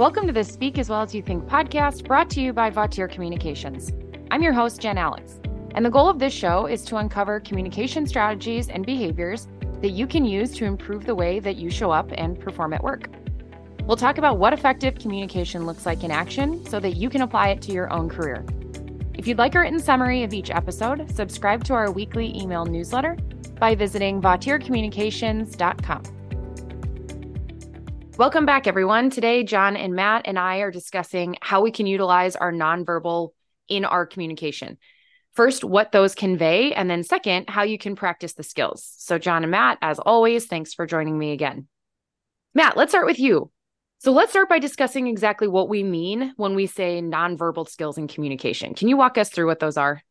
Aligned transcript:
Welcome 0.00 0.26
to 0.28 0.32
the 0.32 0.44
Speak 0.44 0.78
as 0.78 0.88
Well 0.88 1.02
as 1.02 1.14
You 1.14 1.20
Think 1.20 1.44
podcast 1.44 2.06
brought 2.06 2.30
to 2.30 2.40
you 2.40 2.54
by 2.54 2.70
Vautier 2.70 3.06
Communications. 3.06 3.92
I'm 4.30 4.42
your 4.42 4.54
host, 4.54 4.80
Jen 4.80 4.96
Alex, 4.96 5.38
and 5.74 5.84
the 5.84 5.90
goal 5.90 6.08
of 6.08 6.18
this 6.18 6.32
show 6.32 6.64
is 6.64 6.86
to 6.86 6.96
uncover 6.96 7.38
communication 7.40 8.06
strategies 8.06 8.70
and 8.70 8.86
behaviors 8.86 9.46
that 9.82 9.90
you 9.90 10.06
can 10.06 10.24
use 10.24 10.52
to 10.52 10.64
improve 10.64 11.04
the 11.04 11.14
way 11.14 11.38
that 11.40 11.56
you 11.56 11.68
show 11.68 11.90
up 11.90 12.10
and 12.14 12.40
perform 12.40 12.72
at 12.72 12.82
work. 12.82 13.10
We'll 13.84 13.98
talk 13.98 14.16
about 14.16 14.38
what 14.38 14.54
effective 14.54 14.94
communication 14.94 15.66
looks 15.66 15.84
like 15.84 16.02
in 16.02 16.10
action 16.10 16.64
so 16.64 16.80
that 16.80 16.96
you 16.96 17.10
can 17.10 17.20
apply 17.20 17.50
it 17.50 17.60
to 17.60 17.72
your 17.72 17.92
own 17.92 18.08
career. 18.08 18.42
If 19.12 19.26
you'd 19.26 19.36
like 19.36 19.54
a 19.54 19.60
written 19.60 19.78
summary 19.78 20.22
of 20.22 20.32
each 20.32 20.50
episode, 20.50 21.14
subscribe 21.14 21.62
to 21.64 21.74
our 21.74 21.90
weekly 21.90 22.34
email 22.34 22.64
newsletter 22.64 23.18
by 23.58 23.74
visiting 23.74 24.22
vautiercommunications.com. 24.22 26.19
Welcome 28.20 28.44
back, 28.44 28.66
everyone. 28.66 29.08
Today, 29.08 29.44
John 29.44 29.78
and 29.78 29.94
Matt 29.94 30.26
and 30.26 30.38
I 30.38 30.58
are 30.58 30.70
discussing 30.70 31.36
how 31.40 31.62
we 31.62 31.70
can 31.70 31.86
utilize 31.86 32.36
our 32.36 32.52
nonverbal 32.52 33.30
in 33.66 33.86
our 33.86 34.04
communication. 34.04 34.76
First, 35.32 35.64
what 35.64 35.90
those 35.90 36.14
convey, 36.14 36.74
and 36.74 36.90
then 36.90 37.02
second, 37.02 37.48
how 37.48 37.62
you 37.62 37.78
can 37.78 37.96
practice 37.96 38.34
the 38.34 38.42
skills. 38.42 38.92
So, 38.98 39.16
John 39.18 39.42
and 39.42 39.50
Matt, 39.50 39.78
as 39.80 39.98
always, 39.98 40.44
thanks 40.44 40.74
for 40.74 40.84
joining 40.84 41.18
me 41.18 41.32
again. 41.32 41.66
Matt, 42.54 42.76
let's 42.76 42.92
start 42.92 43.06
with 43.06 43.18
you. 43.18 43.50
So, 44.00 44.12
let's 44.12 44.32
start 44.32 44.50
by 44.50 44.58
discussing 44.58 45.06
exactly 45.06 45.48
what 45.48 45.70
we 45.70 45.82
mean 45.82 46.34
when 46.36 46.54
we 46.54 46.66
say 46.66 47.00
nonverbal 47.00 47.70
skills 47.70 47.96
in 47.96 48.06
communication. 48.06 48.74
Can 48.74 48.88
you 48.88 48.98
walk 48.98 49.16
us 49.16 49.30
through 49.30 49.46
what 49.46 49.60
those 49.60 49.78
are? 49.78 50.02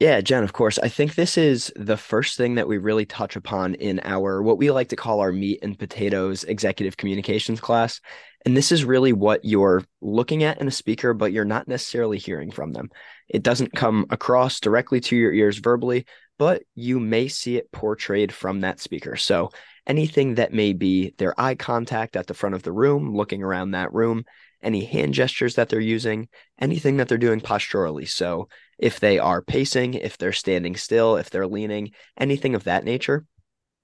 Yeah, 0.00 0.20
Jen, 0.20 0.42
of 0.42 0.52
course. 0.52 0.78
I 0.80 0.88
think 0.88 1.14
this 1.14 1.38
is 1.38 1.72
the 1.76 1.96
first 1.96 2.36
thing 2.36 2.56
that 2.56 2.66
we 2.66 2.78
really 2.78 3.06
touch 3.06 3.36
upon 3.36 3.74
in 3.74 4.00
our 4.02 4.42
what 4.42 4.58
we 4.58 4.70
like 4.72 4.88
to 4.88 4.96
call 4.96 5.20
our 5.20 5.30
meat 5.30 5.60
and 5.62 5.78
potatoes 5.78 6.42
executive 6.42 6.96
communications 6.96 7.60
class. 7.60 8.00
And 8.44 8.56
this 8.56 8.72
is 8.72 8.84
really 8.84 9.12
what 9.12 9.44
you're 9.44 9.84
looking 10.02 10.42
at 10.42 10.60
in 10.60 10.66
a 10.66 10.72
speaker, 10.72 11.14
but 11.14 11.32
you're 11.32 11.44
not 11.44 11.68
necessarily 11.68 12.18
hearing 12.18 12.50
from 12.50 12.72
them. 12.72 12.90
It 13.28 13.44
doesn't 13.44 13.74
come 13.74 14.06
across 14.10 14.58
directly 14.58 15.00
to 15.00 15.16
your 15.16 15.32
ears 15.32 15.58
verbally, 15.58 16.06
but 16.38 16.64
you 16.74 16.98
may 16.98 17.28
see 17.28 17.56
it 17.56 17.70
portrayed 17.70 18.32
from 18.32 18.60
that 18.60 18.80
speaker. 18.80 19.14
So 19.14 19.50
anything 19.86 20.34
that 20.34 20.52
may 20.52 20.72
be 20.72 21.14
their 21.18 21.38
eye 21.40 21.54
contact 21.54 22.16
at 22.16 22.26
the 22.26 22.34
front 22.34 22.56
of 22.56 22.64
the 22.64 22.72
room, 22.72 23.14
looking 23.14 23.44
around 23.44 23.70
that 23.70 23.92
room, 23.92 24.24
any 24.64 24.84
hand 24.84 25.14
gestures 25.14 25.54
that 25.54 25.68
they're 25.68 25.80
using, 25.80 26.28
anything 26.60 26.96
that 26.96 27.08
they're 27.08 27.18
doing 27.18 27.40
posturally. 27.40 28.06
So 28.06 28.48
if 28.78 29.00
they 29.00 29.18
are 29.18 29.42
pacing, 29.42 29.94
if 29.94 30.18
they're 30.18 30.32
standing 30.32 30.76
still, 30.76 31.16
if 31.16 31.30
they're 31.30 31.46
leaning, 31.46 31.92
anything 32.18 32.54
of 32.54 32.64
that 32.64 32.84
nature. 32.84 33.24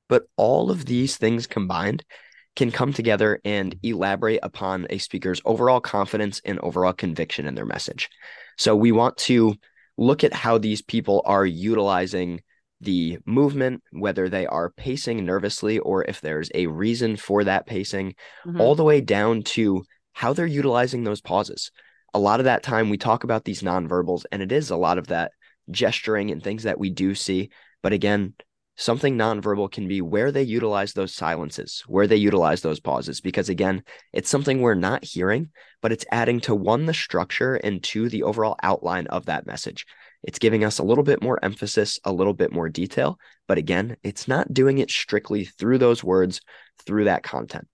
But 0.09 0.25
all 0.37 0.71
of 0.71 0.87
these 0.87 1.17
things 1.17 1.47
combined 1.47 2.05
can 2.57 2.73
come 2.73 2.93
together 2.93 3.41
and 3.45 3.77
elaborate 3.83 4.41
upon 4.43 4.87
a 4.91 4.99
speaker's 4.99 5.41
overall 5.45 5.81
confidence 5.81 6.41
and 6.45 6.59
overall 6.61 6.93
conviction 6.93 7.47
in 7.47 7.55
their 7.55 7.65
message. 7.65 8.09
So 8.59 8.75
we 8.75 8.93
want 8.93 9.17
to 9.19 9.55
look 9.97 10.25
at 10.25 10.33
how 10.33 10.59
these 10.59 10.83
people 10.83 11.23
are 11.25 11.47
utilizing 11.47 12.41
the 12.81 13.19
movement, 13.27 13.83
whether 13.93 14.29
they 14.29 14.47
are 14.47 14.71
pacing 14.71 15.25
nervously 15.25 15.79
or 15.79 16.05
if 16.05 16.21
there's 16.21 16.51
a 16.55 16.67
reason 16.67 17.17
for 17.17 17.45
that 17.45 17.67
pacing, 17.67 18.15
mm-hmm. 18.47 18.61
all 18.61 18.75
the 18.75 18.85
way 18.85 19.01
down 19.01 19.43
to 19.43 19.85
how 20.13 20.33
they're 20.33 20.47
utilizing 20.47 21.05
those 21.05 21.21
pauses 21.21 21.71
a 22.15 22.19
lot 22.19 22.41
of 22.41 22.45
that 22.45 22.63
time 22.63 22.91
we 22.91 22.99
talk 22.99 23.25
about 23.25 23.45
these 23.45 23.63
nonverbals, 23.63 24.25
and 24.33 24.43
it 24.43 24.53
is 24.53 24.71
a 24.71 24.77
lot 24.77 24.99
of 24.99 25.09
that 25.09 25.33
gesturing 25.71 26.31
and 26.31 26.43
things 26.43 26.65
that 26.65 26.79
we 26.79 26.91
do 26.91 27.15
see. 27.15 27.51
But 27.83 27.93
again, 27.93 28.35
something 28.77 29.17
nonverbal 29.17 29.71
can 29.71 29.87
be 29.87 30.01
where 30.01 30.33
they 30.33 30.43
utilize 30.43 30.93
those 30.93 31.15
silences, 31.15 31.85
where 31.87 32.07
they 32.07 32.17
utilize 32.17 32.63
those 32.63 32.81
pauses, 32.81 33.21
because 33.21 33.49
again, 33.49 33.85
it's 34.13 34.29
something 34.29 34.61
we're 34.61 34.75
not 34.75 35.05
hearing, 35.05 35.51
but 35.83 35.93
it's 35.93 36.07
adding 36.11 36.41
to 36.41 36.55
one, 36.55 36.87
the 36.87 36.95
structure, 36.95 37.55
and 37.57 37.83
two, 37.83 38.09
the 38.09 38.25
overall 38.25 38.57
outline 38.63 39.07
of 39.07 39.27
that 39.27 39.47
message. 39.47 39.87
It's 40.23 40.39
giving 40.39 40.65
us 40.65 40.79
a 40.79 40.85
little 40.85 41.05
bit 41.05 41.23
more 41.23 41.43
emphasis, 41.43 41.99
a 42.05 42.13
little 42.13 42.35
bit 42.35 42.53
more 42.53 42.69
detail. 42.69 43.19
But 43.47 43.59
again, 43.59 43.97
it's 44.03 44.29
not 44.29 44.53
doing 44.53 44.79
it 44.79 44.91
strictly 44.91 45.45
through 45.45 45.79
those 45.79 46.05
words, 46.05 46.41
through 46.85 47.05
that 47.05 47.23
content 47.23 47.69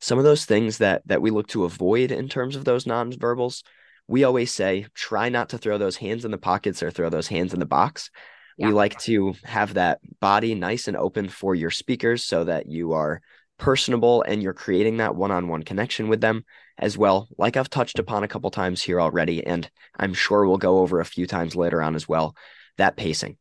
some 0.00 0.18
of 0.18 0.24
those 0.24 0.44
things 0.44 0.78
that 0.78 1.02
that 1.06 1.22
we 1.22 1.30
look 1.30 1.48
to 1.48 1.64
avoid 1.64 2.10
in 2.10 2.28
terms 2.28 2.56
of 2.56 2.64
those 2.64 2.84
nonverbals, 2.84 3.62
we 4.06 4.24
always 4.24 4.52
say 4.52 4.86
try 4.94 5.28
not 5.28 5.50
to 5.50 5.58
throw 5.58 5.78
those 5.78 5.96
hands 5.96 6.24
in 6.24 6.30
the 6.30 6.38
pockets 6.38 6.82
or 6.82 6.90
throw 6.90 7.10
those 7.10 7.28
hands 7.28 7.54
in 7.54 7.60
the 7.60 7.66
box. 7.66 8.10
Yeah. 8.56 8.68
We 8.68 8.72
like 8.72 8.98
to 9.00 9.34
have 9.44 9.74
that 9.74 10.00
body 10.20 10.54
nice 10.54 10.86
and 10.86 10.96
open 10.96 11.28
for 11.28 11.54
your 11.54 11.70
speakers 11.70 12.24
so 12.24 12.44
that 12.44 12.66
you 12.66 12.92
are 12.92 13.20
personable 13.58 14.22
and 14.22 14.42
you're 14.42 14.52
creating 14.52 14.96
that 14.96 15.14
one-on-one 15.14 15.62
connection 15.62 16.08
with 16.08 16.20
them 16.20 16.44
as 16.76 16.98
well 16.98 17.28
like 17.38 17.56
i've 17.56 17.70
touched 17.70 18.00
upon 18.00 18.24
a 18.24 18.28
couple 18.28 18.50
times 18.50 18.82
here 18.82 19.00
already 19.00 19.46
and 19.46 19.70
i'm 19.96 20.12
sure 20.12 20.44
we'll 20.44 20.56
go 20.56 20.78
over 20.78 20.98
a 20.98 21.04
few 21.04 21.24
times 21.24 21.54
later 21.54 21.80
on 21.80 21.94
as 21.94 22.08
well 22.08 22.34
that 22.78 22.96
pacing 22.96 23.36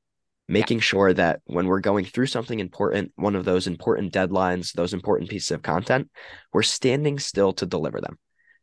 making 0.48 0.78
yeah. 0.78 0.84
sure 0.84 1.14
that 1.14 1.42
when 1.46 1.68
we're 1.68 1.80
going 1.80 2.06
through 2.06 2.28
something 2.28 2.59
important, 2.59 3.12
one 3.16 3.36
of 3.36 3.46
those 3.46 3.68
important 3.68 4.14
deadlines, 4.14 4.74
those 4.74 4.94
important 4.94 5.30
pieces 5.30 5.52
of 5.52 5.62
content, 5.62 6.09
we're 6.52 6.64
standing 6.64 7.20
still 7.20 7.54
to 7.54 7.66
deliver 7.66 8.02
them. 8.02 8.18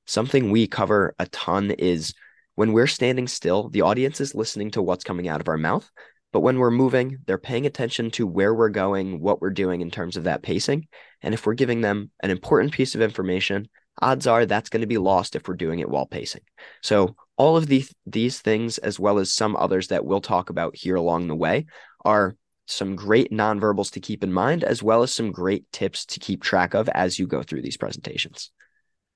Something 0.07 0.51
we 0.51 0.67
cover 0.67 1.15
a 1.19 1.27
ton 1.27 1.71
is 1.71 2.15
when 2.55 2.73
we're 2.73 2.87
standing 2.87 3.27
still, 3.29 3.69
the 3.69 3.83
audience 3.83 4.21
is 4.21 4.35
listening 4.35 4.71
to 4.73 4.83
what's 4.83 5.05
coming 5.05 5.29
out 5.29 5.41
of 5.41 5.49
our 5.49 5.57
mouth. 5.57 5.91
But 6.33 6.41
when 6.41 6.59
we're 6.59 6.71
moving, 6.71 7.19
they're 7.27 7.39
paying 7.39 7.67
attention 7.67 8.11
to 8.13 8.27
where 8.27 8.55
we're 8.55 8.69
going, 8.69 9.21
what 9.21 9.41
we're 9.41 9.51
doing 9.51 9.81
in 9.81 9.91
terms 9.91 10.17
of 10.17 10.25
that 10.25 10.43
pacing. 10.43 10.87
And 11.23 11.35
if 11.35 11.45
we're 11.45 11.55
giving 11.55 11.81
them 11.81 12.11
an 12.23 12.31
important 12.31 12.73
piece 12.73 12.95
of 12.95 13.01
information, 13.01 13.69
odds 14.01 14.27
are 14.27 14.47
that's 14.47 14.71
going 14.71 14.83
to 14.83 14.87
be 14.87 14.99
lost 14.99 15.35
if 15.35 15.49
we're 15.49 15.55
doing 15.55 15.81
it 15.81 15.89
while 15.89 16.07
pacing. 16.07 16.43
So 16.83 17.17
all 17.41 17.56
of 17.56 17.69
these 17.69 17.91
these 18.05 18.39
things 18.39 18.77
as 18.77 19.01
well 19.01 19.19
as 19.19 19.33
some 19.33 19.56
others 19.56 19.89
that 19.89 20.05
we'll 20.05 20.21
talk 20.21 20.51
about 20.51 20.77
here 20.77 20.95
along 20.95 21.27
the 21.27 21.34
way 21.34 21.65
are 22.05 22.37
some 22.67 22.95
great 22.95 23.33
nonverbals 23.33 23.93
to 23.93 23.99
keep 23.99 24.23
in 24.23 24.31
mind 24.31 24.62
as 24.62 24.83
well 24.83 25.03
as 25.03 25.15
some 25.15 25.33
great 25.33 25.65
tips 25.73 26.05
to 26.05 26.21
keep 26.21 26.43
track 26.43 26.75
of 26.75 26.87
as 26.91 27.19
you 27.19 27.27
go 27.27 27.43
through 27.43 27.62
these 27.62 27.78
presentations. 27.78 28.51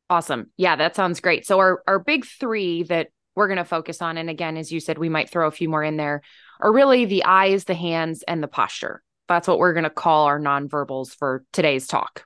Awesome. 0.09 0.51
Yeah, 0.57 0.75
that 0.77 0.97
sounds 0.97 1.21
great. 1.21 1.47
So 1.47 1.59
our 1.59 1.83
our 1.87 1.99
big 1.99 2.25
3 2.25 2.85
that 2.85 3.09
we're 3.37 3.49
going 3.49 3.59
to 3.59 3.65
focus 3.65 4.01
on 4.01 4.17
and 4.17 4.31
again 4.31 4.57
as 4.57 4.73
you 4.73 4.81
said 4.81 4.97
we 4.97 5.11
might 5.11 5.29
throw 5.29 5.47
a 5.47 5.51
few 5.51 5.69
more 5.69 5.85
in 5.85 5.99
there 5.99 6.23
are 6.61 6.73
really 6.73 7.05
the 7.05 7.27
eyes, 7.27 7.65
the 7.65 7.75
hands 7.75 8.25
and 8.27 8.43
the 8.43 8.49
posture. 8.49 9.03
That's 9.29 9.47
what 9.47 9.59
we're 9.59 9.75
going 9.75 9.85
to 9.85 9.91
call 9.91 10.25
our 10.29 10.41
nonverbals 10.41 11.15
for 11.15 11.45
today's 11.53 11.87
talk. 11.87 12.25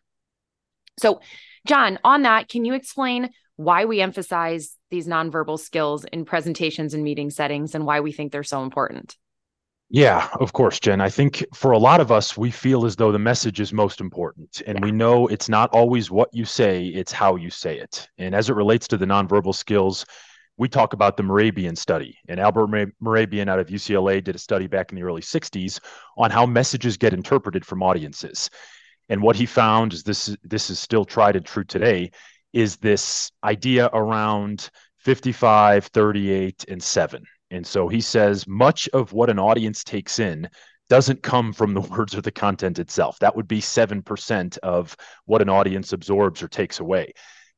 So, 1.00 1.22
John, 1.66 1.98
on 2.04 2.22
that, 2.22 2.48
can 2.48 2.65
you 2.65 2.75
explain 2.75 3.30
why 3.58 3.86
we 3.86 4.00
emphasize 4.00 4.76
these 4.88 5.08
nonverbal 5.08 5.58
skills 5.58 6.04
in 6.04 6.24
presentations 6.24 6.94
and 6.94 7.02
meeting 7.02 7.28
settings 7.28 7.74
and 7.74 7.84
why 7.84 7.98
we 7.98 8.12
think 8.12 8.30
they're 8.30 8.44
so 8.44 8.62
important. 8.62 9.16
Yeah, 9.91 10.28
of 10.38 10.52
course, 10.52 10.78
Jen. 10.78 11.00
I 11.00 11.10
think 11.10 11.44
for 11.52 11.72
a 11.72 11.78
lot 11.78 12.00
of 12.00 12.12
us, 12.12 12.36
we 12.36 12.52
feel 12.52 12.86
as 12.86 12.94
though 12.94 13.10
the 13.10 13.18
message 13.18 13.58
is 13.58 13.72
most 13.72 14.00
important. 14.00 14.62
And 14.64 14.78
yeah. 14.78 14.84
we 14.84 14.92
know 14.92 15.26
it's 15.26 15.48
not 15.48 15.70
always 15.70 16.08
what 16.08 16.32
you 16.32 16.44
say, 16.44 16.86
it's 16.86 17.10
how 17.10 17.34
you 17.34 17.50
say 17.50 17.78
it. 17.78 18.06
And 18.16 18.32
as 18.32 18.48
it 18.48 18.54
relates 18.54 18.86
to 18.88 18.97
the 18.97 19.06
nonverbal 19.06 19.54
skills, 19.54 20.06
we 20.56 20.68
talk 20.68 20.92
about 20.92 21.16
the 21.16 21.24
Mehrabian 21.24 21.76
study. 21.76 22.16
And 22.28 22.38
Albert 22.38 22.68
Mehrabian 23.02 23.48
out 23.48 23.58
of 23.58 23.68
UCLA 23.68 24.22
did 24.22 24.36
a 24.36 24.38
study 24.38 24.68
back 24.68 24.92
in 24.92 24.97
the 24.97 25.02
early 25.02 25.22
60s 25.22 25.80
on 26.16 26.30
how 26.30 26.47
messages 26.47 26.97
get 26.97 27.12
interpreted 27.12 27.66
from 27.66 27.82
audiences. 27.82 28.50
And 29.08 29.20
what 29.20 29.34
he 29.34 29.47
found 29.47 29.94
is 29.94 30.04
this 30.04 30.36
this 30.44 30.70
is 30.70 30.78
still 30.78 31.04
tried 31.04 31.34
and 31.34 31.44
true 31.44 31.64
today 31.64 32.12
is 32.53 32.76
this 32.76 33.31
idea 33.44 33.91
around 33.92 34.70
55, 34.98 35.86
38, 35.86 36.64
and 36.69 36.82
7. 36.82 37.22
And 37.50 37.66
so 37.66 37.88
he 37.88 38.00
says 38.00 38.47
much 38.47 38.88
of 38.92 39.12
what 39.12 39.31
an 39.31 39.38
audience 39.38 39.84
takes 39.84 40.19
in 40.19 40.48
doesn't 40.88 41.22
come 41.22 41.53
from 41.53 41.75
the 41.75 41.81
words 41.91 42.14
or 42.14 42.20
the 42.20 42.31
content 42.31 42.78
itself. 42.78 43.19
That 43.20 43.36
would 43.36 43.48
be 43.48 43.60
7% 43.60 44.59
of 44.59 44.97
what 45.26 45.42
an 45.42 45.48
audience 45.48 45.92
absorbs 45.92 46.42
or 46.42 46.48
takes 46.48 46.80
away. 46.80 47.12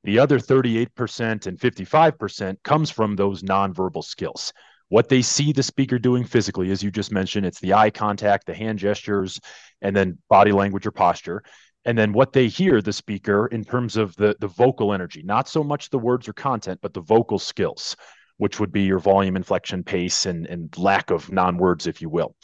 The 0.05 0.19
other 0.19 0.39
38% 0.39 1.47
and 1.47 1.59
55% 1.59 2.57
comes 2.63 2.91
from 2.91 3.17
those 3.17 3.43
nonverbal 3.43 4.05
skills. 4.05 4.53
What 4.89 5.09
they 5.09 5.23
see 5.23 5.53
the 5.53 5.63
speaker 5.63 5.99
doing 5.99 6.25
physically, 6.25 6.71
as 6.71 6.83
you 6.83 6.91
just 6.91 7.13
mentioned, 7.13 7.47
it's 7.47 7.61
the 7.61 7.75
eye 7.75 7.91
contact, 7.91 8.47
the 8.47 8.55
hand 8.55 8.79
gestures, 8.79 9.39
and 9.83 9.95
then 9.95 10.19
body 10.29 10.53
language 10.53 10.87
or 10.87 10.91
posture 10.91 11.45
and 11.85 11.97
then 11.97 12.13
what 12.13 12.33
they 12.33 12.49
hear 12.49 12.83
the 12.83 12.93
speaker 12.93 13.47
in 13.47 13.65
terms 13.65 13.97
of 13.97 14.15
the 14.17 14.37
the 14.41 14.49
vocal 14.49 14.93
energy 14.93 15.23
not 15.23 15.49
so 15.49 15.63
much 15.63 15.91
the 15.91 15.99
words 15.99 16.29
or 16.29 16.33
content 16.33 16.79
but 16.83 16.95
the 16.95 17.01
vocal 17.01 17.39
skills 17.39 17.97
which 18.37 18.59
would 18.59 18.73
be 18.73 18.83
your 18.83 18.99
volume 18.99 19.37
inflection 19.37 19.83
pace 19.83 20.27
and 20.27 20.47
and 20.47 20.77
lack 20.79 21.11
of 21.11 21.31
non-words 21.31 21.87
if 21.87 22.01
you 22.01 22.09
will 22.09 22.35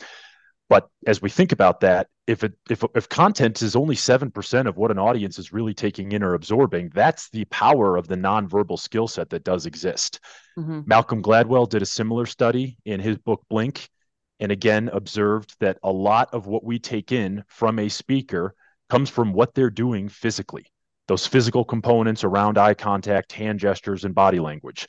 but 0.69 0.89
as 1.07 1.23
we 1.23 1.31
think 1.31 1.53
about 1.53 1.81
that 1.81 2.09
if 2.27 2.43
it 2.43 2.55
if 2.71 2.83
if 2.95 3.09
content 3.09 3.63
is 3.63 3.77
only 3.77 3.95
7% 3.95 4.67
of 4.67 4.77
what 4.77 4.91
an 4.91 4.99
audience 4.99 5.39
is 5.39 5.53
really 5.53 5.75
taking 5.75 6.13
in 6.13 6.23
or 6.23 6.35
absorbing 6.35 6.91
that's 6.95 7.31
the 7.31 7.45
power 7.47 7.97
of 7.97 8.09
the 8.09 8.17
nonverbal 8.17 8.79
skill 8.79 9.09
set 9.09 9.31
that 9.31 9.45
does 9.45 9.67
exist 9.67 10.21
mm-hmm. 10.59 10.81
malcolm 10.87 11.23
gladwell 11.23 11.69
did 11.69 11.83
a 11.83 11.87
similar 11.87 12.27
study 12.27 12.77
in 12.85 13.01
his 13.01 13.19
book 13.19 13.43
blink 13.49 13.89
and 14.41 14.53
again 14.53 14.91
observed 14.93 15.55
that 15.61 15.79
a 15.83 15.93
lot 15.93 16.29
of 16.33 16.47
what 16.47 16.65
we 16.65 16.79
take 16.79 17.13
in 17.13 17.45
from 17.49 17.79
a 17.79 17.89
speaker 17.89 18.55
comes 18.89 19.11
from 19.11 19.33
what 19.33 19.55
they're 19.55 19.71
doing 19.71 20.09
physically. 20.09 20.67
those 21.09 21.27
physical 21.27 21.65
components 21.65 22.25
around 22.25 22.59
eye 22.59 22.75
contact, 22.75 23.31
hand 23.33 23.61
gestures, 23.61 24.05
and 24.05 24.13
body 24.13 24.41
language. 24.41 24.89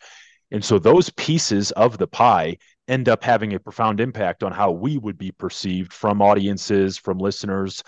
And 0.50 0.66
so 0.66 0.80
those 0.80 1.12
pieces 1.12 1.72
of 1.72 1.98
the 2.00 2.08
pie 2.08 2.58
end 2.88 3.08
up 3.08 3.24
having 3.24 3.54
a 3.54 3.60
profound 3.60 4.00
impact 4.00 4.42
on 4.44 4.52
how 4.52 4.72
we 4.72 4.98
would 4.98 5.18
be 5.18 5.32
perceived 5.32 5.94
from 5.94 6.22
audiences, 6.22 6.98
from 6.98 7.20
listeners. 7.20 7.84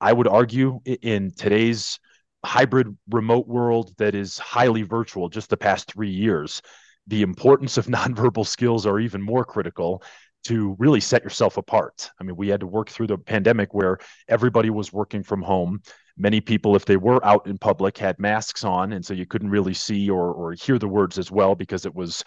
I 0.00 0.12
would 0.12 0.28
argue 0.28 0.80
in 0.84 1.32
today's 1.36 1.98
hybrid 2.44 2.96
remote 3.10 3.46
world 3.46 3.92
that 3.98 4.14
is 4.14 4.38
highly 4.38 4.82
virtual, 4.82 5.28
just 5.28 5.50
the 5.50 5.56
past 5.56 5.92
three 5.92 6.10
years, 6.10 6.62
the 7.06 7.22
importance 7.22 7.76
of 7.76 7.86
nonverbal 7.98 8.46
skills 8.46 8.86
are 8.86 8.98
even 8.98 9.20
more 9.20 9.44
critical 9.44 10.02
to 10.44 10.76
really 10.78 11.00
set 11.00 11.22
yourself 11.22 11.56
apart. 11.56 12.10
I 12.20 12.24
mean, 12.24 12.36
we 12.36 12.48
had 12.48 12.60
to 12.60 12.66
work 12.66 12.90
through 12.90 13.06
the 13.08 13.18
pandemic 13.18 13.74
where 13.74 13.98
everybody 14.28 14.70
was 14.70 14.92
working 14.92 15.22
from 15.22 15.42
home. 15.42 15.82
Many 16.16 16.40
people, 16.40 16.76
if 16.76 16.84
they 16.84 16.96
were 16.96 17.24
out 17.24 17.46
in 17.46 17.58
public, 17.58 17.96
had 17.96 18.18
masks 18.18 18.64
on, 18.64 18.92
and 18.92 19.04
so 19.04 19.14
you 19.14 19.26
couldn't 19.26 19.50
really 19.50 19.74
see 19.74 20.10
or, 20.10 20.32
or 20.32 20.52
hear 20.52 20.78
the 20.78 20.88
words 20.88 21.18
as 21.18 21.30
well 21.30 21.54
because 21.54 21.86
it 21.86 21.94
was 21.94 22.22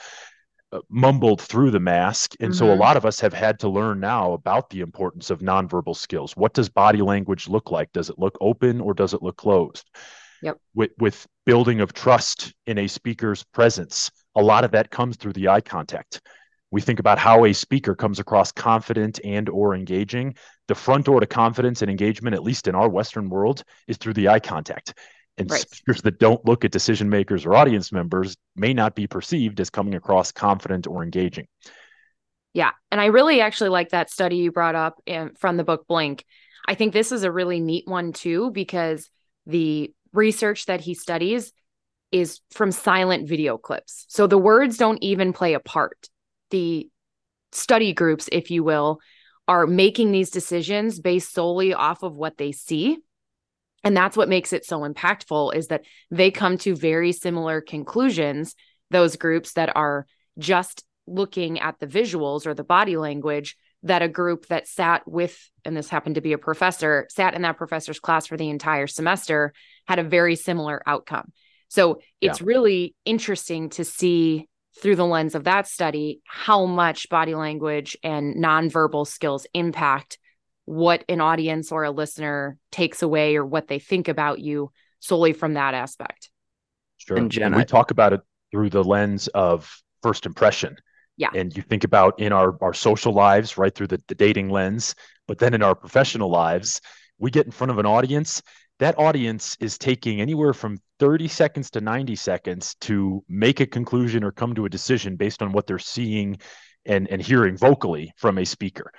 uh, 0.71 0.79
mumbled 0.89 1.41
through 1.41 1.71
the 1.71 1.79
mask. 1.79 2.35
And 2.39 2.51
mm-hmm. 2.51 2.57
so 2.57 2.67
a 2.67 2.69
mm-hmm. 2.71 2.81
lot 2.81 2.97
of 2.97 3.06
us 3.06 3.19
have 3.19 3.33
had 3.33 3.59
to 3.59 3.69
learn 3.69 4.00
now 4.00 4.33
about 4.33 4.69
the 4.69 4.81
importance 4.81 5.29
of 5.29 5.39
nonverbal 5.39 5.95
skills. 5.95 6.35
What 6.35 6.53
does 6.53 6.69
body 6.69 7.01
language 7.01 7.47
look 7.47 7.71
like? 7.71 7.91
Does 7.94 8.09
it 8.09 8.17
look 8.17 8.38
open 8.41 8.81
or 8.81 8.94
does 8.94 9.13
it 9.13 9.21
look 9.21 9.38
closed? 9.38 9.89
Yep. 10.41 10.57
With, 10.73 10.91
with 10.97 11.27
building 11.45 11.81
of 11.81 11.94
trust 11.94 12.53
in 12.65 12.77
a 12.79 12.88
speaker's 12.88 13.44
presence, 13.44 14.12
a 14.35 14.41
lot 14.41 14.63
of 14.63 14.71
that 14.71 14.89
comes 14.89 15.17
through 15.17 15.33
the 15.33 15.47
eye 15.47 15.62
contact 15.62 16.21
we 16.71 16.81
think 16.81 17.00
about 17.00 17.17
how 17.17 17.45
a 17.45 17.53
speaker 17.53 17.95
comes 17.95 18.19
across 18.19 18.51
confident 18.51 19.19
and 19.23 19.50
or 19.50 19.75
engaging. 19.75 20.35
The 20.67 20.75
front 20.75 21.06
door 21.06 21.19
to 21.19 21.27
confidence 21.27 21.81
and 21.81 21.91
engagement 21.91 22.35
at 22.35 22.44
least 22.44 22.67
in 22.67 22.75
our 22.75 22.89
western 22.89 23.29
world 23.29 23.63
is 23.88 23.97
through 23.97 24.13
the 24.13 24.29
eye 24.29 24.39
contact. 24.39 24.94
And 25.38 25.50
right. 25.51 25.62
speakers 25.62 26.01
that 26.03 26.19
don't 26.19 26.44
look 26.45 26.65
at 26.65 26.71
decision 26.71 27.09
makers 27.09 27.45
or 27.45 27.56
audience 27.56 27.91
members 27.91 28.35
may 28.56 28.73
not 28.73 28.95
be 28.95 29.06
perceived 29.06 29.59
as 29.59 29.69
coming 29.69 29.95
across 29.95 30.31
confident 30.31 30.88
or 30.88 31.03
engaging. 31.03 31.47
Yeah 32.53 32.71
and 32.89 33.01
i 33.01 33.07
really 33.07 33.41
actually 33.41 33.69
like 33.69 33.89
that 33.89 34.09
study 34.09 34.38
you 34.38 34.51
brought 34.51 34.75
up 34.75 35.01
in, 35.06 35.31
from 35.35 35.57
the 35.57 35.63
book 35.63 35.85
blink. 35.88 36.23
I 36.67 36.73
think 36.73 36.94
this 36.94 37.12
is 37.12 37.23
a 37.23 37.31
really 37.31 37.59
neat 37.59 37.88
one 37.88 38.13
too 38.13 38.51
because 38.51 39.09
the 39.45 39.94
research 40.13 40.65
that 40.65 40.81
he 40.81 40.94
studies 40.94 41.51
is 42.12 42.39
from 42.51 42.71
silent 42.71 43.27
video 43.27 43.57
clips. 43.57 44.06
So 44.07 44.25
the 44.25 44.38
words 44.38 44.77
don't 44.77 45.03
even 45.03 45.33
play 45.33 45.53
a 45.53 45.59
part 45.59 46.07
the 46.51 46.89
study 47.51 47.94
groups, 47.94 48.30
if 48.31 48.51
you 48.51 48.63
will, 48.63 49.00
are 49.47 49.68
making 49.68 50.12
these 50.12 50.30
decisions 50.30 51.00
based 51.00 51.33
solely 51.33 51.74
off 51.74 52.03
of 52.03 52.15
what 52.15 52.38
they 52.38 52.51
see. 52.51 52.97
And 53.83 53.95
that's 53.95 54.18
what 54.18 54.30
makes 54.30 54.51
it 54.51 54.65
so 54.65 54.80
impactful 54.80 55.56
is 55.56 55.68
that 55.68 55.86
they 56.09 56.31
come 56.31 56.57
to 56.59 56.75
very 56.75 57.12
similar 57.12 57.62
conclusions, 57.62 58.56
those 58.89 59.15
groups 59.15 59.53
that 59.53 59.75
are 59.75 60.07
just 60.39 60.83
looking 61.07 61.59
at 61.59 61.80
the 61.80 61.88
visuals 61.88 62.48
or 62.48 62.53
the 62.53 62.63
body 62.63 62.98
language 62.98 63.57
that 63.83 64.01
a 64.01 64.09
group 64.09 64.48
that 64.48 64.68
sat 64.68 65.07
with 65.07 65.50
and 65.63 65.77
this 65.77 65.89
happened 65.89 66.15
to 66.15 66.21
be 66.21 66.33
a 66.33 66.38
professor 66.39 67.06
sat 67.09 67.36
in 67.36 67.44
that 67.44 67.57
professor's 67.57 68.00
class 68.00 68.25
for 68.25 68.36
the 68.36 68.50
entire 68.50 68.88
semester 68.88 69.53
had 69.88 70.00
a 70.00 70.03
very 70.03 70.36
similar 70.36 70.81
outcome 70.88 71.31
so 71.68 72.00
it's 72.19 72.41
yeah. 72.41 72.48
really 72.48 72.95
interesting 73.06 73.69
to 73.69 73.83
see 73.83 74.50
through 74.77 74.95
the 74.95 75.06
lens 75.06 75.36
of 75.36 75.45
that 75.45 75.68
study 75.68 76.22
how 76.25 76.66
much 76.66 77.10
body 77.10 77.36
language 77.36 77.98
and 78.04 78.36
nonverbal 78.36 79.07
skills 79.07 79.48
impact 79.54 80.18
what 80.66 81.04
an 81.07 81.22
audience 81.22 81.72
or 81.72 81.83
a 81.83 81.92
listener 81.92 82.57
takes 82.72 83.01
away 83.01 83.36
or 83.36 83.45
what 83.45 83.68
they 83.68 83.80
think 83.80 84.07
about 84.07 84.39
you 84.39 84.72
solely 85.00 85.33
from 85.33 85.54
that 85.54 85.74
aspect. 85.74 86.30
Sure. 86.98 87.18
And, 87.18 87.31
Jen, 87.31 87.48
and 87.48 87.56
we 87.56 87.62
I... 87.62 87.66
talk 87.66 87.92
about 87.92 88.13
it 88.13 88.22
through 88.51 88.72
the 88.72 88.83
lens 88.83 89.27
of 89.30 89.81
first 90.01 90.25
impression. 90.25 90.75
Yeah. 91.18 91.30
And 91.33 91.56
you 91.56 91.62
think 91.62 91.83
about 91.83 92.19
in 92.19 92.33
our, 92.33 92.57
our 92.62 92.74
social 92.74 93.13
lives, 93.13 93.57
right 93.57 93.74
through 93.74 93.88
the, 93.88 94.01
the 94.07 94.16
dating 94.16 94.50
lens, 94.50 94.95
but 95.27 95.38
then 95.39 95.54
in 95.54 95.63
our 95.63 95.75
professional 95.75 96.30
lives, 96.30 96.81
we 97.18 97.31
get 97.31 97.45
in 97.45 97.51
front 97.51 97.72
of 97.72 97.77
an 97.77 97.86
audience 97.86 98.42
that 98.80 98.98
audience 98.98 99.56
is 99.60 99.77
taking 99.77 100.19
anywhere 100.19 100.54
from 100.54 100.77
30 101.00 101.27
seconds 101.27 101.72
to 101.72 101.81
90 101.81 102.16
seconds 102.16 102.75
to 102.81 103.24
make 103.30 103.60
a 103.60 103.66
conclusion 103.66 104.24
or 104.24 104.31
come 104.31 104.54
to 104.56 104.66
a 104.66 104.69
decision 104.69 105.16
based 105.16 105.42
on 105.42 105.51
what 105.51 105.68
they're 105.68 105.80
seeing 105.80 106.38
and, 106.86 107.10
and 107.10 107.22
hearing 107.22 107.57
vocally 107.57 108.13
from 108.18 108.38
a 108.38 108.45
speaker. 108.45 108.92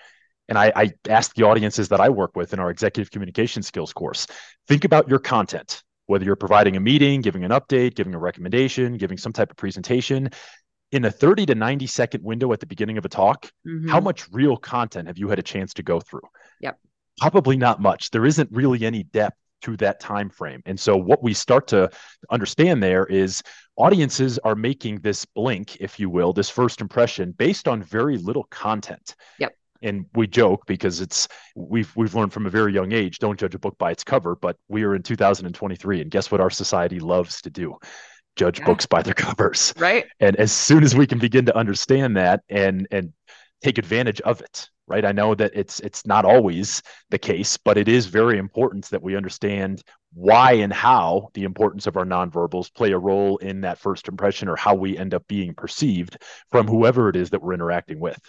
And 0.48 0.56
I, 0.56 0.72
I 0.74 0.90
ask 1.08 1.34
the 1.34 1.42
audiences 1.42 1.88
that 1.88 2.00
I 2.00 2.08
work 2.08 2.36
with 2.36 2.52
in 2.52 2.60
our 2.60 2.70
executive 2.70 3.10
communication 3.10 3.62
skills 3.62 3.92
course 3.92 4.26
think 4.68 4.84
about 4.84 5.08
your 5.08 5.18
content, 5.18 5.82
whether 6.06 6.24
you're 6.24 6.36
providing 6.36 6.76
a 6.76 6.80
meeting, 6.80 7.20
giving 7.20 7.44
an 7.44 7.50
update, 7.50 7.94
giving 7.94 8.14
a 8.14 8.18
recommendation, 8.18 8.96
giving 8.96 9.18
some 9.18 9.32
type 9.32 9.50
of 9.50 9.56
presentation. 9.56 10.30
In 10.92 11.04
a 11.04 11.10
30 11.10 11.46
to 11.46 11.54
90 11.56 11.86
second 11.88 12.22
window 12.22 12.52
at 12.52 12.60
the 12.60 12.66
beginning 12.66 12.96
of 12.96 13.04
a 13.04 13.08
talk, 13.08 13.50
mm-hmm. 13.66 13.88
how 13.88 14.00
much 14.00 14.28
real 14.30 14.56
content 14.56 15.08
have 15.08 15.18
you 15.18 15.28
had 15.28 15.38
a 15.38 15.42
chance 15.42 15.74
to 15.74 15.82
go 15.82 16.00
through? 16.00 16.22
Yep. 16.60 16.78
Probably 17.18 17.56
not 17.56 17.82
much. 17.82 18.10
There 18.10 18.24
isn't 18.24 18.50
really 18.52 18.84
any 18.84 19.02
depth 19.02 19.36
to 19.62 19.76
that 19.78 20.00
time 20.00 20.28
frame. 20.28 20.62
And 20.66 20.78
so 20.78 20.96
what 20.96 21.22
we 21.22 21.34
start 21.34 21.66
to 21.68 21.90
understand 22.30 22.82
there 22.82 23.04
is 23.06 23.42
audiences 23.76 24.38
are 24.38 24.54
making 24.54 25.00
this 25.00 25.24
blink, 25.24 25.76
if 25.80 25.98
you 26.00 26.10
will, 26.10 26.32
this 26.32 26.50
first 26.50 26.80
impression 26.80 27.32
based 27.32 27.68
on 27.68 27.82
very 27.82 28.18
little 28.18 28.44
content. 28.44 29.14
Yep. 29.38 29.56
And 29.82 30.06
we 30.14 30.26
joke 30.26 30.64
because 30.66 31.00
it's 31.00 31.28
we've 31.54 31.94
we've 31.96 32.14
learned 32.14 32.32
from 32.32 32.46
a 32.46 32.50
very 32.50 32.72
young 32.72 32.92
age, 32.92 33.18
don't 33.18 33.38
judge 33.38 33.54
a 33.54 33.58
book 33.58 33.76
by 33.78 33.90
its 33.90 34.02
cover, 34.02 34.34
but 34.34 34.56
we 34.68 34.84
are 34.84 34.94
in 34.94 35.02
2023 35.02 36.00
and 36.00 36.10
guess 36.10 36.30
what 36.30 36.40
our 36.40 36.50
society 36.50 36.98
loves 36.98 37.42
to 37.42 37.50
do? 37.50 37.76
Judge 38.36 38.58
yeah. 38.58 38.64
books 38.64 38.86
by 38.86 39.02
their 39.02 39.14
covers. 39.26 39.74
Right. 39.76 40.06
And 40.18 40.34
as 40.36 40.50
soon 40.50 40.82
as 40.82 40.96
we 40.96 41.06
can 41.06 41.18
begin 41.18 41.44
to 41.46 41.56
understand 41.56 42.16
that 42.16 42.42
and 42.48 42.88
and 42.90 43.12
take 43.62 43.78
advantage 43.78 44.20
of 44.22 44.40
it 44.40 44.68
right? 44.86 45.04
I 45.04 45.12
know 45.12 45.34
that 45.34 45.52
it's 45.54 45.80
it's 45.80 46.06
not 46.06 46.24
always 46.24 46.82
the 47.10 47.18
case 47.18 47.56
but 47.56 47.76
it 47.76 47.88
is 47.88 48.06
very 48.06 48.38
important 48.38 48.88
that 48.90 49.02
we 49.02 49.16
understand 49.16 49.82
why 50.14 50.52
and 50.52 50.72
how 50.72 51.28
the 51.34 51.44
importance 51.44 51.86
of 51.86 51.96
our 51.96 52.04
nonverbals 52.04 52.72
play 52.72 52.92
a 52.92 52.98
role 52.98 53.36
in 53.38 53.62
that 53.62 53.78
first 53.78 54.08
impression 54.08 54.48
or 54.48 54.56
how 54.56 54.74
we 54.74 54.96
end 54.96 55.12
up 55.12 55.26
being 55.26 55.54
perceived 55.54 56.16
from 56.50 56.66
whoever 56.66 57.08
it 57.08 57.16
is 57.16 57.30
that 57.30 57.42
we're 57.42 57.52
interacting 57.52 58.00
with. 58.00 58.20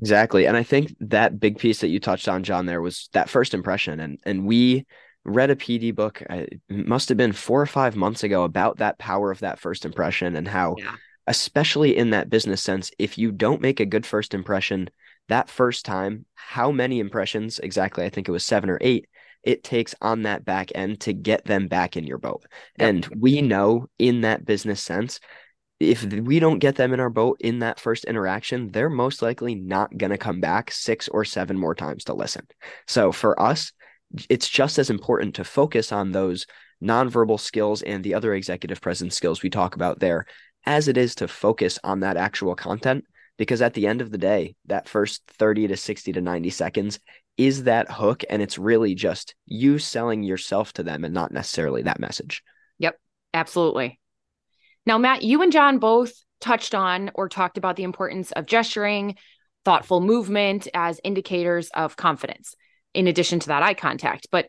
Exactly. 0.00 0.46
And 0.46 0.56
i 0.56 0.62
think 0.62 0.94
that 1.00 1.40
big 1.40 1.58
piece 1.58 1.80
that 1.80 1.88
you 1.88 2.00
touched 2.00 2.28
on 2.28 2.42
john 2.42 2.66
there 2.66 2.82
was 2.82 3.08
that 3.12 3.28
first 3.28 3.54
impression. 3.54 4.00
And 4.00 4.18
and 4.24 4.46
we 4.46 4.86
read 5.24 5.50
a 5.50 5.56
pd 5.56 5.92
book 5.94 6.22
uh, 6.30 6.44
it 6.48 6.60
must 6.68 7.08
have 7.08 7.18
been 7.18 7.32
four 7.32 7.60
or 7.60 7.66
five 7.66 7.96
months 7.96 8.22
ago 8.22 8.44
about 8.44 8.76
that 8.76 8.96
power 8.98 9.32
of 9.32 9.40
that 9.40 9.58
first 9.58 9.84
impression 9.84 10.36
and 10.36 10.46
how 10.46 10.76
yeah 10.78 10.94
especially 11.26 11.96
in 11.96 12.10
that 12.10 12.30
business 12.30 12.62
sense, 12.62 12.90
if 12.98 13.18
you 13.18 13.32
don't 13.32 13.60
make 13.60 13.80
a 13.80 13.86
good 13.86 14.06
first 14.06 14.34
impression, 14.34 14.88
that 15.28 15.50
first 15.50 15.84
time, 15.84 16.24
how 16.34 16.70
many 16.70 17.00
impressions 17.00 17.58
exactly? 17.58 18.04
I 18.04 18.10
think 18.10 18.28
it 18.28 18.32
was 18.32 18.44
seven 18.44 18.70
or 18.70 18.78
eight. 18.80 19.08
It 19.42 19.64
takes 19.64 19.94
on 20.00 20.22
that 20.22 20.44
back 20.44 20.70
end 20.74 21.00
to 21.02 21.12
get 21.12 21.44
them 21.44 21.68
back 21.68 21.96
in 21.96 22.06
your 22.06 22.18
boat. 22.18 22.44
Yep. 22.78 22.88
And 22.88 23.06
we 23.20 23.42
know 23.42 23.88
in 23.98 24.22
that 24.22 24.44
business 24.44 24.82
sense, 24.82 25.20
if 25.78 26.04
we 26.04 26.40
don't 26.40 26.58
get 26.58 26.76
them 26.76 26.92
in 26.94 27.00
our 27.00 27.10
boat 27.10 27.38
in 27.40 27.58
that 27.58 27.78
first 27.78 28.04
interaction, 28.04 28.70
they're 28.72 28.88
most 28.88 29.20
likely 29.20 29.54
not 29.54 29.96
going 29.96 30.10
to 30.10 30.18
come 30.18 30.40
back 30.40 30.70
six 30.70 31.06
or 31.08 31.24
seven 31.24 31.58
more 31.58 31.74
times 31.74 32.04
to 32.04 32.14
listen. 32.14 32.46
So 32.86 33.12
for 33.12 33.40
us, 33.40 33.72
it's 34.30 34.48
just 34.48 34.78
as 34.78 34.90
important 34.90 35.34
to 35.34 35.44
focus 35.44 35.92
on 35.92 36.12
those 36.12 36.46
nonverbal 36.82 37.40
skills 37.40 37.82
and 37.82 38.02
the 38.04 38.14
other 38.14 38.34
executive 38.34 38.80
presence 38.80 39.14
skills 39.14 39.42
we 39.42 39.50
talk 39.50 39.74
about 39.74 40.00
there 40.00 40.26
as 40.66 40.88
it 40.88 40.96
is 40.96 41.14
to 41.16 41.28
focus 41.28 41.78
on 41.84 42.00
that 42.00 42.16
actual 42.16 42.54
content 42.54 43.04
because 43.38 43.62
at 43.62 43.74
the 43.74 43.86
end 43.86 44.00
of 44.00 44.10
the 44.10 44.18
day, 44.18 44.54
that 44.66 44.88
first 44.88 45.22
30 45.38 45.68
to 45.68 45.76
60 45.76 46.12
to 46.12 46.20
90 46.20 46.50
seconds 46.50 47.00
is 47.36 47.64
that 47.64 47.90
hook. 47.90 48.24
And 48.30 48.40
it's 48.40 48.58
really 48.58 48.94
just 48.94 49.34
you 49.44 49.78
selling 49.78 50.22
yourself 50.22 50.72
to 50.74 50.82
them 50.82 51.04
and 51.04 51.12
not 51.12 51.32
necessarily 51.32 51.82
that 51.82 52.00
message. 52.00 52.42
Yep, 52.78 52.98
absolutely. 53.34 54.00
Now, 54.86 54.98
Matt, 54.98 55.22
you 55.22 55.42
and 55.42 55.52
John 55.52 55.78
both 55.78 56.12
touched 56.40 56.74
on 56.74 57.10
or 57.14 57.28
talked 57.28 57.58
about 57.58 57.76
the 57.76 57.82
importance 57.82 58.32
of 58.32 58.46
gesturing, 58.46 59.16
thoughtful 59.64 60.00
movement 60.00 60.68
as 60.74 61.00
indicators 61.02 61.68
of 61.74 61.96
confidence, 61.96 62.54
in 62.94 63.08
addition 63.08 63.40
to 63.40 63.48
that 63.48 63.62
eye 63.62 63.74
contact. 63.74 64.28
But 64.30 64.46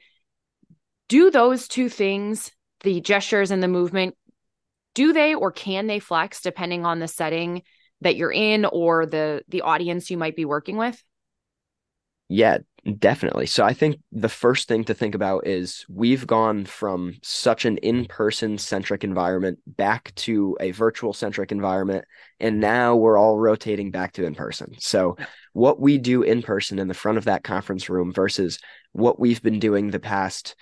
do 1.10 1.32
those 1.32 1.68
two 1.68 1.90
things, 1.90 2.52
the 2.84 3.02
gestures 3.02 3.52
and 3.52 3.64
the 3.64 3.68
movement, 3.68 4.16
do 4.98 5.14
they 5.14 5.36
or 5.36 5.52
can 5.52 5.86
they 5.86 6.00
flex 6.00 6.42
depending 6.42 6.84
on 6.84 6.98
the 6.98 7.08
setting 7.08 7.62
that 8.02 8.16
you're 8.16 8.32
in 8.32 8.66
or 8.66 9.06
the 9.06 9.44
the 9.48 9.62
audience 9.62 10.10
you 10.10 10.18
might 10.18 10.36
be 10.36 10.44
working 10.44 10.76
with? 10.76 11.00
Yeah, 12.30 12.58
definitely. 12.98 13.46
So 13.46 13.64
I 13.64 13.74
think 13.74 13.98
the 14.12 14.28
first 14.28 14.68
thing 14.68 14.86
to 14.86 14.96
think 14.96 15.14
about 15.14 15.46
is 15.46 15.86
we've 15.88 16.26
gone 16.26 16.66
from 16.66 17.14
such 17.22 17.66
an 17.66 17.78
in-person 17.78 18.58
centric 18.58 19.04
environment 19.04 19.60
back 19.68 20.16
to 20.16 20.58
a 20.60 20.72
virtual 20.72 21.14
centric 21.14 21.52
environment 21.52 22.04
and 22.40 22.60
now 22.60 22.96
we're 22.96 23.20
all 23.20 23.38
rotating 23.38 23.92
back 23.92 24.14
to 24.14 24.26
in 24.26 24.34
person. 24.34 24.74
So 24.80 25.16
what 25.54 25.80
we 25.80 26.00
do 26.00 26.24
in 26.24 26.42
person 26.42 26.80
in 26.80 26.88
the 26.88 26.96
front 26.96 27.20
of 27.20 27.26
that 27.26 27.44
conference 27.44 27.88
room 27.88 28.12
versus 28.12 28.58
what 28.94 29.20
we've 29.20 29.44
been 29.44 29.60
doing 29.60 29.92
the 29.92 30.00
past 30.00 30.56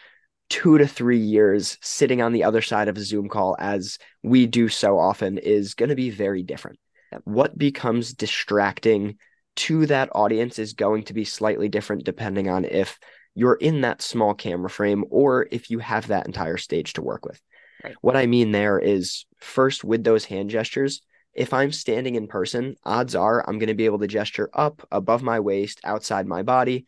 two 0.49 0.77
to 0.77 0.87
three 0.87 1.19
years 1.19 1.77
sitting 1.81 2.21
on 2.21 2.33
the 2.33 2.43
other 2.43 2.61
side 2.61 2.87
of 2.87 2.97
a 2.97 3.01
Zoom 3.01 3.29
call, 3.29 3.55
as 3.59 3.97
we 4.23 4.45
do 4.45 4.69
so 4.69 4.99
often, 4.99 5.37
is 5.37 5.73
going 5.73 5.89
to 5.89 5.95
be 5.95 6.09
very 6.09 6.43
different. 6.43 6.79
What 7.23 7.57
becomes 7.57 8.13
distracting 8.13 9.17
to 9.57 9.85
that 9.85 10.09
audience 10.13 10.59
is 10.59 10.73
going 10.73 11.03
to 11.03 11.13
be 11.13 11.23
slightly 11.23 11.69
different 11.69 12.03
depending 12.03 12.49
on 12.49 12.65
if 12.65 12.99
you're 13.35 13.55
in 13.55 13.81
that 13.81 14.01
small 14.01 14.33
camera 14.33 14.69
frame 14.69 15.05
or 15.09 15.47
if 15.51 15.69
you 15.69 15.79
have 15.79 16.07
that 16.07 16.25
entire 16.25 16.57
stage 16.57 16.93
to 16.93 17.01
work 17.01 17.25
with. 17.25 17.39
Right. 17.83 17.95
What 18.01 18.17
I 18.17 18.25
mean 18.25 18.51
there 18.51 18.79
is 18.79 19.25
first 19.39 19.83
with 19.83 20.03
those 20.03 20.25
hand 20.25 20.49
gestures, 20.49 21.01
if 21.33 21.53
I'm 21.53 21.71
standing 21.71 22.15
in 22.15 22.27
person, 22.27 22.75
odds 22.83 23.13
are 23.13 23.47
I'm 23.47 23.59
going 23.59 23.67
to 23.67 23.73
be 23.75 23.85
able 23.85 23.99
to 23.99 24.07
gesture 24.07 24.49
up 24.53 24.87
above 24.91 25.21
my 25.21 25.39
waist, 25.39 25.81
outside 25.83 26.27
my 26.27 26.43
body, 26.43 26.85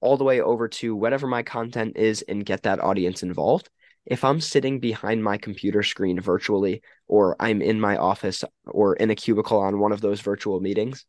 all 0.00 0.16
the 0.16 0.24
way 0.24 0.40
over 0.40 0.68
to 0.68 0.96
whatever 0.96 1.26
my 1.26 1.42
content 1.42 1.96
is 1.96 2.22
and 2.22 2.46
get 2.46 2.62
that 2.62 2.80
audience 2.80 3.22
involved. 3.22 3.68
If 4.06 4.24
I'm 4.24 4.40
sitting 4.40 4.80
behind 4.80 5.22
my 5.22 5.36
computer 5.36 5.82
screen 5.82 6.20
virtually, 6.20 6.82
or 7.06 7.36
I'm 7.38 7.60
in 7.60 7.80
my 7.80 7.96
office 7.96 8.44
or 8.64 8.96
in 8.96 9.10
a 9.10 9.14
cubicle 9.14 9.60
on 9.60 9.78
one 9.78 9.92
of 9.92 10.00
those 10.00 10.20
virtual 10.20 10.60
meetings, 10.60 11.04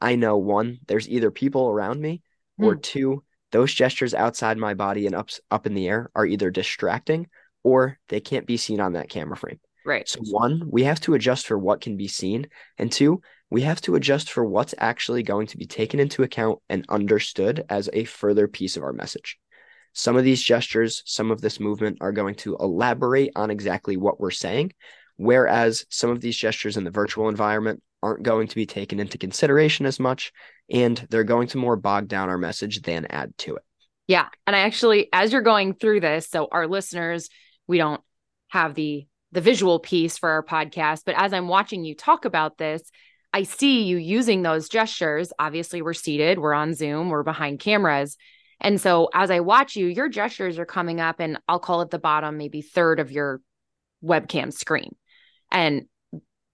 I 0.00 0.14
know 0.14 0.36
one, 0.36 0.78
there's 0.86 1.08
either 1.08 1.30
people 1.30 1.68
around 1.68 2.00
me, 2.00 2.22
or 2.58 2.76
mm. 2.76 2.82
two, 2.82 3.24
those 3.50 3.74
gestures 3.74 4.14
outside 4.14 4.58
my 4.58 4.74
body 4.74 5.06
and 5.06 5.14
up 5.14 5.30
up 5.50 5.66
in 5.66 5.74
the 5.74 5.88
air 5.88 6.10
are 6.14 6.26
either 6.26 6.50
distracting 6.50 7.28
or 7.62 7.98
they 8.08 8.20
can't 8.20 8.46
be 8.46 8.56
seen 8.56 8.80
on 8.80 8.92
that 8.92 9.08
camera 9.08 9.36
frame. 9.36 9.58
Right. 9.84 10.08
So 10.08 10.20
one, 10.30 10.68
we 10.70 10.84
have 10.84 11.00
to 11.02 11.14
adjust 11.14 11.46
for 11.46 11.58
what 11.58 11.80
can 11.80 11.96
be 11.96 12.08
seen, 12.08 12.48
and 12.78 12.90
two, 12.90 13.22
we 13.50 13.62
have 13.62 13.80
to 13.82 13.94
adjust 13.94 14.30
for 14.30 14.44
what's 14.44 14.74
actually 14.78 15.22
going 15.22 15.46
to 15.48 15.56
be 15.56 15.66
taken 15.66 16.00
into 16.00 16.22
account 16.22 16.58
and 16.68 16.84
understood 16.88 17.64
as 17.68 17.88
a 17.92 18.04
further 18.04 18.48
piece 18.48 18.76
of 18.76 18.82
our 18.82 18.92
message. 18.92 19.38
Some 19.92 20.16
of 20.16 20.24
these 20.24 20.42
gestures, 20.42 21.02
some 21.06 21.30
of 21.30 21.40
this 21.40 21.60
movement 21.60 21.98
are 22.00 22.12
going 22.12 22.34
to 22.36 22.56
elaborate 22.56 23.32
on 23.36 23.50
exactly 23.50 23.96
what 23.96 24.20
we're 24.20 24.30
saying, 24.30 24.72
whereas 25.16 25.86
some 25.88 26.10
of 26.10 26.20
these 26.20 26.36
gestures 26.36 26.76
in 26.76 26.84
the 26.84 26.90
virtual 26.90 27.28
environment 27.28 27.82
aren't 28.02 28.22
going 28.22 28.46
to 28.48 28.54
be 28.56 28.66
taken 28.66 29.00
into 29.00 29.16
consideration 29.16 29.86
as 29.86 29.98
much 29.98 30.32
and 30.70 31.06
they're 31.10 31.24
going 31.24 31.48
to 31.48 31.58
more 31.58 31.76
bog 31.76 32.08
down 32.08 32.28
our 32.28 32.38
message 32.38 32.82
than 32.82 33.06
add 33.06 33.36
to 33.38 33.56
it. 33.56 33.62
Yeah. 34.06 34.26
And 34.46 34.54
I 34.54 34.60
actually, 34.60 35.08
as 35.12 35.32
you're 35.32 35.42
going 35.42 35.74
through 35.74 36.00
this, 36.00 36.28
so 36.28 36.48
our 36.50 36.66
listeners, 36.66 37.28
we 37.66 37.78
don't 37.78 38.00
have 38.48 38.74
the 38.74 39.06
the 39.32 39.40
visual 39.40 39.80
piece 39.80 40.16
for 40.16 40.30
our 40.30 40.42
podcast, 40.42 41.02
but 41.04 41.16
as 41.18 41.32
I'm 41.32 41.48
watching 41.48 41.84
you 41.84 41.94
talk 41.94 42.24
about 42.24 42.56
this, 42.56 42.82
I 43.36 43.42
see 43.42 43.82
you 43.82 43.98
using 43.98 44.40
those 44.40 44.70
gestures. 44.70 45.30
Obviously, 45.38 45.82
we're 45.82 45.92
seated, 45.92 46.38
we're 46.38 46.54
on 46.54 46.72
Zoom, 46.72 47.10
we're 47.10 47.22
behind 47.22 47.60
cameras. 47.60 48.16
And 48.62 48.80
so 48.80 49.10
as 49.12 49.30
I 49.30 49.40
watch 49.40 49.76
you, 49.76 49.88
your 49.88 50.08
gestures 50.08 50.58
are 50.58 50.64
coming 50.64 51.00
up, 51.00 51.20
and 51.20 51.38
I'll 51.46 51.58
call 51.58 51.82
it 51.82 51.90
the 51.90 51.98
bottom, 51.98 52.38
maybe 52.38 52.62
third 52.62 52.98
of 52.98 53.12
your 53.12 53.42
webcam 54.02 54.54
screen. 54.54 54.96
And 55.52 55.82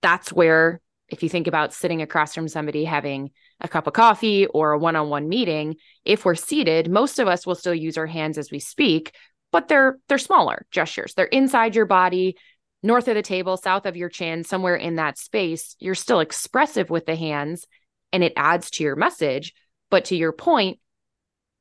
that's 0.01 0.33
where, 0.33 0.81
if 1.09 1.23
you 1.23 1.29
think 1.29 1.47
about 1.47 1.73
sitting 1.73 2.03
across 2.03 2.35
from 2.35 2.49
somebody 2.49 2.85
having 2.85 3.31
a 3.61 3.69
cup 3.69 3.87
of 3.87 3.93
coffee 3.93 4.47
or 4.47 4.73
a 4.73 4.79
one 4.79 4.97
on 4.97 5.09
one 5.09 5.29
meeting, 5.29 5.77
if 6.05 6.25
we're 6.25 6.35
seated, 6.35 6.91
most 6.91 7.21
of 7.21 7.29
us 7.29 7.47
will 7.47 7.55
still 7.55 7.73
use 7.73 7.97
our 7.97 8.09
hands 8.09 8.39
as 8.39 8.51
we 8.51 8.59
speak, 8.59 9.15
but 9.53 9.69
they're 9.69 10.01
they're 10.09 10.19
smaller 10.19 10.67
gestures. 10.73 11.15
They're 11.15 11.27
inside 11.27 11.77
your 11.77 11.87
body, 11.87 12.39
north 12.83 13.09
of 13.09 13.15
the 13.15 13.23
table, 13.23 13.57
south 13.57 13.87
of 13.87 13.97
your 13.97 14.09
chin, 14.09 14.45
somewhere 14.45 14.77
in 14.77 14.97
that 14.97 15.19
space. 15.19 15.77
You're 15.79 15.95
still 15.95 16.21
expressive 16.21 16.91
with 16.91 17.07
the 17.07 17.17
hands 17.17 17.67
and 18.13 18.25
it 18.25 18.33
adds 18.37 18.71
to 18.73 18.85
your 18.85 18.97
message. 18.97 19.55
But 19.91 20.07
to 20.07 20.17
your 20.17 20.33
point, 20.33 20.79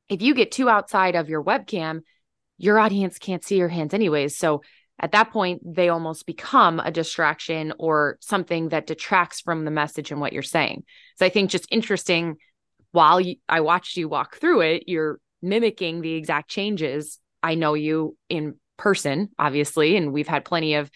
if 0.08 0.20
you 0.22 0.34
get 0.34 0.52
too 0.52 0.68
outside 0.68 1.14
of 1.14 1.28
your 1.28 1.42
webcam, 1.42 2.00
your 2.58 2.78
audience 2.78 3.18
can't 3.18 3.44
see 3.44 3.56
your 3.56 3.68
hands 3.68 3.94
anyways. 3.94 4.36
So 4.36 4.62
at 5.00 5.12
that 5.12 5.32
point, 5.32 5.62
they 5.64 5.88
almost 5.88 6.26
become 6.26 6.78
a 6.78 6.90
distraction 6.90 7.72
or 7.78 8.18
something 8.20 8.68
that 8.68 8.86
detracts 8.86 9.40
from 9.40 9.64
the 9.64 9.70
message 9.70 10.10
and 10.10 10.20
what 10.20 10.32
you're 10.32 10.42
saying. 10.42 10.84
So 11.16 11.26
I 11.26 11.28
think 11.28 11.50
just 11.50 11.66
interesting 11.70 12.36
while 12.92 13.20
you, 13.20 13.36
I 13.48 13.60
watched 13.60 13.96
you 13.96 14.08
walk 14.08 14.36
through 14.36 14.60
it, 14.60 14.84
you're 14.86 15.18
mimicking 15.40 16.02
the 16.02 16.12
exact 16.12 16.50
changes 16.50 17.18
I 17.42 17.54
know 17.56 17.74
you 17.74 18.16
in 18.28 18.54
person, 18.76 19.30
obviously, 19.38 19.96
and 19.96 20.12
we've 20.12 20.28
had 20.28 20.44
plenty 20.44 20.74
of 20.74 20.90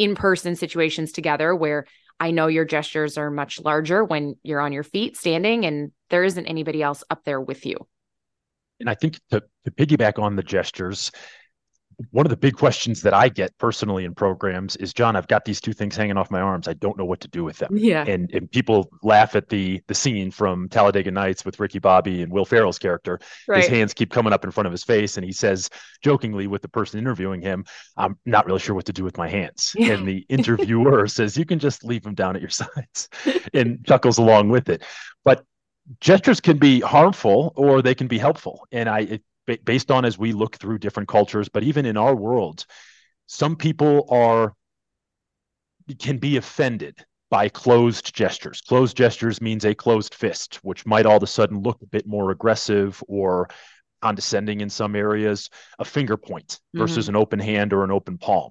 in 0.00 0.14
person 0.14 0.56
situations 0.56 1.12
together 1.12 1.54
where 1.54 1.84
I 2.18 2.30
know 2.30 2.46
your 2.46 2.64
gestures 2.64 3.18
are 3.18 3.30
much 3.30 3.60
larger 3.60 4.02
when 4.02 4.36
you're 4.42 4.60
on 4.60 4.72
your 4.72 4.82
feet 4.82 5.14
standing 5.18 5.66
and 5.66 5.92
there 6.08 6.24
isn't 6.24 6.46
anybody 6.46 6.82
else 6.82 7.04
up 7.10 7.22
there 7.24 7.40
with 7.40 7.66
you. 7.66 7.76
And 8.80 8.88
I 8.88 8.94
think 8.94 9.20
to, 9.30 9.42
to 9.64 9.70
piggyback 9.70 10.18
on 10.18 10.36
the 10.36 10.42
gestures, 10.42 11.12
one 12.10 12.26
of 12.26 12.30
the 12.30 12.36
big 12.36 12.56
questions 12.56 13.02
that 13.02 13.14
I 13.14 13.28
get 13.28 13.56
personally 13.58 14.04
in 14.04 14.14
programs 14.14 14.76
is 14.76 14.92
John, 14.92 15.16
I've 15.16 15.28
got 15.28 15.44
these 15.44 15.60
two 15.60 15.72
things 15.72 15.96
hanging 15.96 16.16
off 16.16 16.30
my 16.30 16.40
arms. 16.40 16.68
I 16.68 16.74
don't 16.74 16.96
know 16.96 17.04
what 17.04 17.20
to 17.20 17.28
do 17.28 17.44
with 17.44 17.58
them. 17.58 17.76
Yeah. 17.76 18.04
And 18.06 18.30
and 18.32 18.50
people 18.50 18.90
laugh 19.02 19.36
at 19.36 19.48
the 19.48 19.80
the 19.86 19.94
scene 19.94 20.30
from 20.30 20.68
Talladega 20.68 21.10
Nights 21.10 21.44
with 21.44 21.60
Ricky 21.60 21.78
Bobby 21.78 22.22
and 22.22 22.32
Will 22.32 22.44
Ferrell's 22.44 22.78
character. 22.78 23.20
Right. 23.48 23.62
His 23.62 23.68
hands 23.68 23.94
keep 23.94 24.10
coming 24.10 24.32
up 24.32 24.44
in 24.44 24.50
front 24.50 24.66
of 24.66 24.72
his 24.72 24.84
face 24.84 25.16
and 25.16 25.24
he 25.24 25.32
says 25.32 25.70
jokingly 26.02 26.46
with 26.46 26.62
the 26.62 26.68
person 26.68 26.98
interviewing 26.98 27.40
him, 27.40 27.64
I'm 27.96 28.18
not 28.26 28.46
really 28.46 28.60
sure 28.60 28.74
what 28.74 28.86
to 28.86 28.92
do 28.92 29.04
with 29.04 29.18
my 29.18 29.28
hands. 29.28 29.72
Yeah. 29.74 29.94
And 29.94 30.06
the 30.06 30.24
interviewer 30.28 31.06
says, 31.08 31.36
You 31.36 31.44
can 31.44 31.58
just 31.58 31.84
leave 31.84 32.02
them 32.02 32.14
down 32.14 32.36
at 32.36 32.42
your 32.42 32.50
sides 32.62 33.08
and 33.54 33.84
chuckles 33.86 34.18
along 34.18 34.48
with 34.48 34.68
it. 34.68 34.82
But 35.24 35.44
gestures 36.00 36.40
can 36.40 36.58
be 36.58 36.80
harmful 36.80 37.52
or 37.56 37.82
they 37.82 37.94
can 37.94 38.06
be 38.06 38.18
helpful. 38.18 38.66
And 38.72 38.88
I 38.88 39.00
it, 39.00 39.22
based 39.64 39.90
on 39.90 40.04
as 40.04 40.18
we 40.18 40.32
look 40.32 40.56
through 40.56 40.78
different 40.78 41.08
cultures, 41.08 41.48
but 41.48 41.62
even 41.62 41.86
in 41.86 41.96
our 41.96 42.14
world, 42.14 42.66
some 43.26 43.56
people 43.56 44.06
are 44.10 44.54
can 45.98 46.18
be 46.18 46.36
offended 46.36 47.04
by 47.30 47.48
closed 47.48 48.14
gestures. 48.14 48.60
Closed 48.60 48.96
gestures 48.96 49.40
means 49.40 49.64
a 49.64 49.74
closed 49.74 50.14
fist, 50.14 50.56
which 50.62 50.84
might 50.84 51.06
all 51.06 51.16
of 51.16 51.22
a 51.22 51.28
sudden 51.28 51.62
look 51.62 51.80
a 51.82 51.86
bit 51.86 52.06
more 52.06 52.30
aggressive 52.30 53.02
or 53.06 53.48
condescending 54.02 54.60
in 54.60 54.70
some 54.70 54.96
areas, 54.96 55.48
a 55.78 55.84
finger 55.84 56.16
point 56.16 56.58
versus 56.74 57.06
mm-hmm. 57.06 57.16
an 57.16 57.22
open 57.22 57.38
hand 57.38 57.72
or 57.72 57.84
an 57.84 57.90
open 57.90 58.18
palm. 58.18 58.50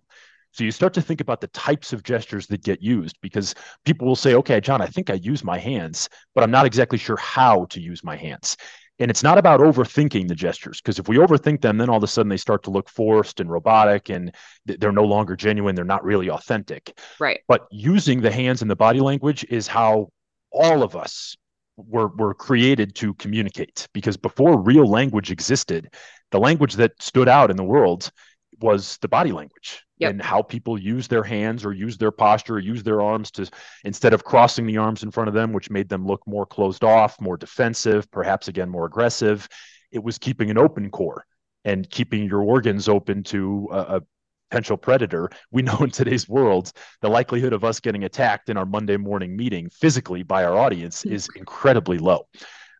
So 0.51 0.63
you 0.63 0.71
start 0.71 0.93
to 0.95 1.01
think 1.01 1.21
about 1.21 1.41
the 1.41 1.47
types 1.47 1.93
of 1.93 2.03
gestures 2.03 2.47
that 2.47 2.63
get 2.63 2.81
used 2.81 3.17
because 3.21 3.53
people 3.85 4.07
will 4.07 4.15
say, 4.15 4.33
okay, 4.35 4.59
John, 4.59 4.81
I 4.81 4.87
think 4.87 5.09
I 5.09 5.15
use 5.15 5.43
my 5.43 5.59
hands, 5.59 6.09
but 6.33 6.43
I'm 6.43 6.51
not 6.51 6.65
exactly 6.65 6.97
sure 6.97 7.17
how 7.17 7.65
to 7.65 7.79
use 7.79 8.03
my 8.03 8.15
hands. 8.15 8.57
And 8.99 9.09
it's 9.09 9.23
not 9.23 9.37
about 9.37 9.61
overthinking 9.61 10.27
the 10.27 10.35
gestures, 10.35 10.81
because 10.81 10.99
if 10.99 11.07
we 11.07 11.17
overthink 11.17 11.61
them, 11.61 11.77
then 11.77 11.89
all 11.89 11.97
of 11.97 12.03
a 12.03 12.07
sudden 12.07 12.29
they 12.29 12.37
start 12.37 12.63
to 12.63 12.69
look 12.69 12.89
forced 12.89 13.39
and 13.39 13.49
robotic 13.49 14.09
and 14.09 14.35
they're 14.65 14.91
no 14.91 15.05
longer 15.05 15.35
genuine. 15.35 15.73
They're 15.73 15.85
not 15.85 16.03
really 16.03 16.29
authentic. 16.29 16.97
Right. 17.19 17.39
But 17.47 17.67
using 17.71 18.19
the 18.21 18.31
hands 18.31 18.61
and 18.61 18.69
the 18.69 18.75
body 18.75 18.99
language 18.99 19.45
is 19.49 19.67
how 19.67 20.09
all 20.51 20.83
of 20.83 20.95
us 20.97 21.37
were, 21.77 22.09
were 22.09 22.33
created 22.33 22.93
to 22.95 23.13
communicate. 23.13 23.87
Because 23.93 24.17
before 24.17 24.61
real 24.61 24.85
language 24.85 25.31
existed, 25.31 25.93
the 26.31 26.39
language 26.39 26.73
that 26.73 26.91
stood 26.99 27.29
out 27.29 27.51
in 27.51 27.57
the 27.57 27.63
world 27.63 28.11
was 28.59 28.97
the 28.97 29.07
body 29.07 29.31
language 29.31 29.83
yep. 29.99 30.11
and 30.11 30.21
how 30.21 30.41
people 30.41 30.79
use 30.79 31.07
their 31.07 31.23
hands 31.23 31.65
or 31.65 31.73
use 31.73 31.97
their 31.97 32.11
posture 32.11 32.55
or 32.55 32.59
use 32.59 32.83
their 32.83 33.01
arms 33.01 33.29
to 33.31 33.49
instead 33.83 34.13
of 34.13 34.23
crossing 34.23 34.65
the 34.65 34.77
arms 34.77 35.03
in 35.03 35.11
front 35.11 35.27
of 35.27 35.33
them 35.33 35.53
which 35.53 35.69
made 35.69 35.89
them 35.89 36.05
look 36.05 36.25
more 36.25 36.45
closed 36.45 36.83
off 36.83 37.19
more 37.21 37.37
defensive 37.37 38.09
perhaps 38.11 38.47
again 38.47 38.69
more 38.69 38.85
aggressive 38.85 39.47
it 39.91 40.03
was 40.03 40.17
keeping 40.17 40.49
an 40.49 40.57
open 40.57 40.89
core 40.89 41.25
and 41.65 41.89
keeping 41.89 42.23
your 42.23 42.41
organs 42.41 42.87
open 42.87 43.23
to 43.23 43.67
a, 43.71 43.97
a 43.97 44.01
potential 44.49 44.77
predator 44.77 45.29
we 45.51 45.61
know 45.61 45.77
in 45.81 45.91
today's 45.91 46.27
world 46.27 46.71
the 47.01 47.09
likelihood 47.09 47.53
of 47.53 47.63
us 47.63 47.79
getting 47.79 48.05
attacked 48.05 48.49
in 48.49 48.57
our 48.57 48.65
monday 48.65 48.97
morning 48.97 49.35
meeting 49.35 49.69
physically 49.69 50.23
by 50.23 50.43
our 50.43 50.57
audience 50.57 51.03
hmm. 51.03 51.11
is 51.11 51.27
incredibly 51.35 51.97
low 51.97 52.27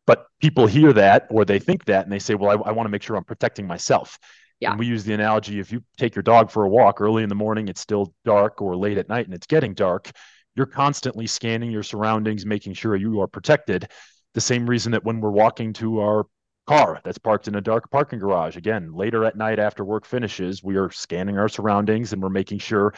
but 0.08 0.26
people 0.42 0.66
hear 0.66 0.92
that 0.92 1.28
or 1.30 1.46
they 1.46 1.60
think 1.60 1.86
that 1.86 2.06
and 2.06 2.12
they 2.12 2.20
say 2.20 2.34
well 2.34 2.50
I, 2.50 2.70
I 2.70 2.72
want 2.72 2.88
to 2.88 2.92
make 2.92 3.04
sure 3.04 3.16
i'm 3.16 3.24
protecting 3.24 3.68
myself 3.68 4.18
yeah. 4.60 4.72
And 4.72 4.80
we 4.80 4.86
use 4.86 5.04
the 5.04 5.14
analogy 5.14 5.60
if 5.60 5.72
you 5.72 5.84
take 5.98 6.16
your 6.16 6.24
dog 6.24 6.52
for 6.52 6.66
a 6.66 6.70
walk 6.70 7.00
early 7.00 7.24
in 7.24 7.30
the 7.30 7.36
morning, 7.36 7.68
it's 7.70 7.80
still 7.80 8.14
dark, 8.26 8.62
or 8.62 8.76
late 8.76 8.98
at 8.98 9.08
night 9.08 9.26
and 9.26 9.34
it's 9.34 9.48
getting 9.48 9.74
dark, 9.74 10.12
you're 10.56 10.66
constantly 10.66 11.28
scanning 11.28 11.72
your 11.72 11.84
surroundings, 11.84 12.46
making 12.46 12.74
sure 12.74 12.96
you 12.96 13.22
are 13.22 13.28
protected. 13.28 13.90
The 14.34 14.42
same 14.42 14.70
reason 14.70 14.92
that 14.92 15.06
when 15.06 15.22
we're 15.22 15.32
walking 15.32 15.74
to 15.74 16.02
our 16.02 16.26
car 16.68 17.00
that's 17.04 17.18
parked 17.18 17.48
in 17.48 17.56
a 17.56 17.62
dark 17.62 17.90
parking 17.90 18.20
garage, 18.20 18.58
again, 18.58 18.92
later 18.94 19.24
at 19.24 19.38
night 19.38 19.60
after 19.60 19.86
work 19.86 20.06
finishes, 20.06 20.62
we 20.62 20.76
are 20.76 20.92
scanning 20.92 21.38
our 21.38 21.50
surroundings 21.50 22.12
and 22.12 22.22
we're 22.22 22.30
making 22.30 22.60
sure 22.60 22.94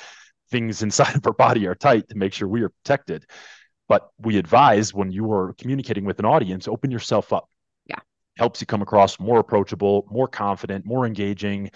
things 0.50 0.82
inside 0.84 1.16
of 1.16 1.28
our 1.28 1.34
body 1.34 1.68
are 1.68 1.76
tight 1.76 2.10
to 2.10 2.18
make 2.18 2.34
sure 2.34 2.48
we 2.48 2.64
are 2.64 2.70
protected. 2.70 3.26
But 3.88 4.10
we 4.18 4.38
advise 4.38 4.94
when 4.94 5.12
you 5.12 5.32
are 5.34 5.54
communicating 5.60 6.06
with 6.06 6.18
an 6.18 6.26
audience, 6.26 6.68
open 6.68 6.90
yourself 6.90 7.32
up 7.34 7.50
helps 8.38 8.62
you 8.62 8.68
come 8.68 8.82
across 8.82 9.20
more 9.20 9.40
approachable, 9.40 10.06
more 10.10 10.28
confident, 10.28 10.86
more 10.86 11.06
engaging. 11.06 11.72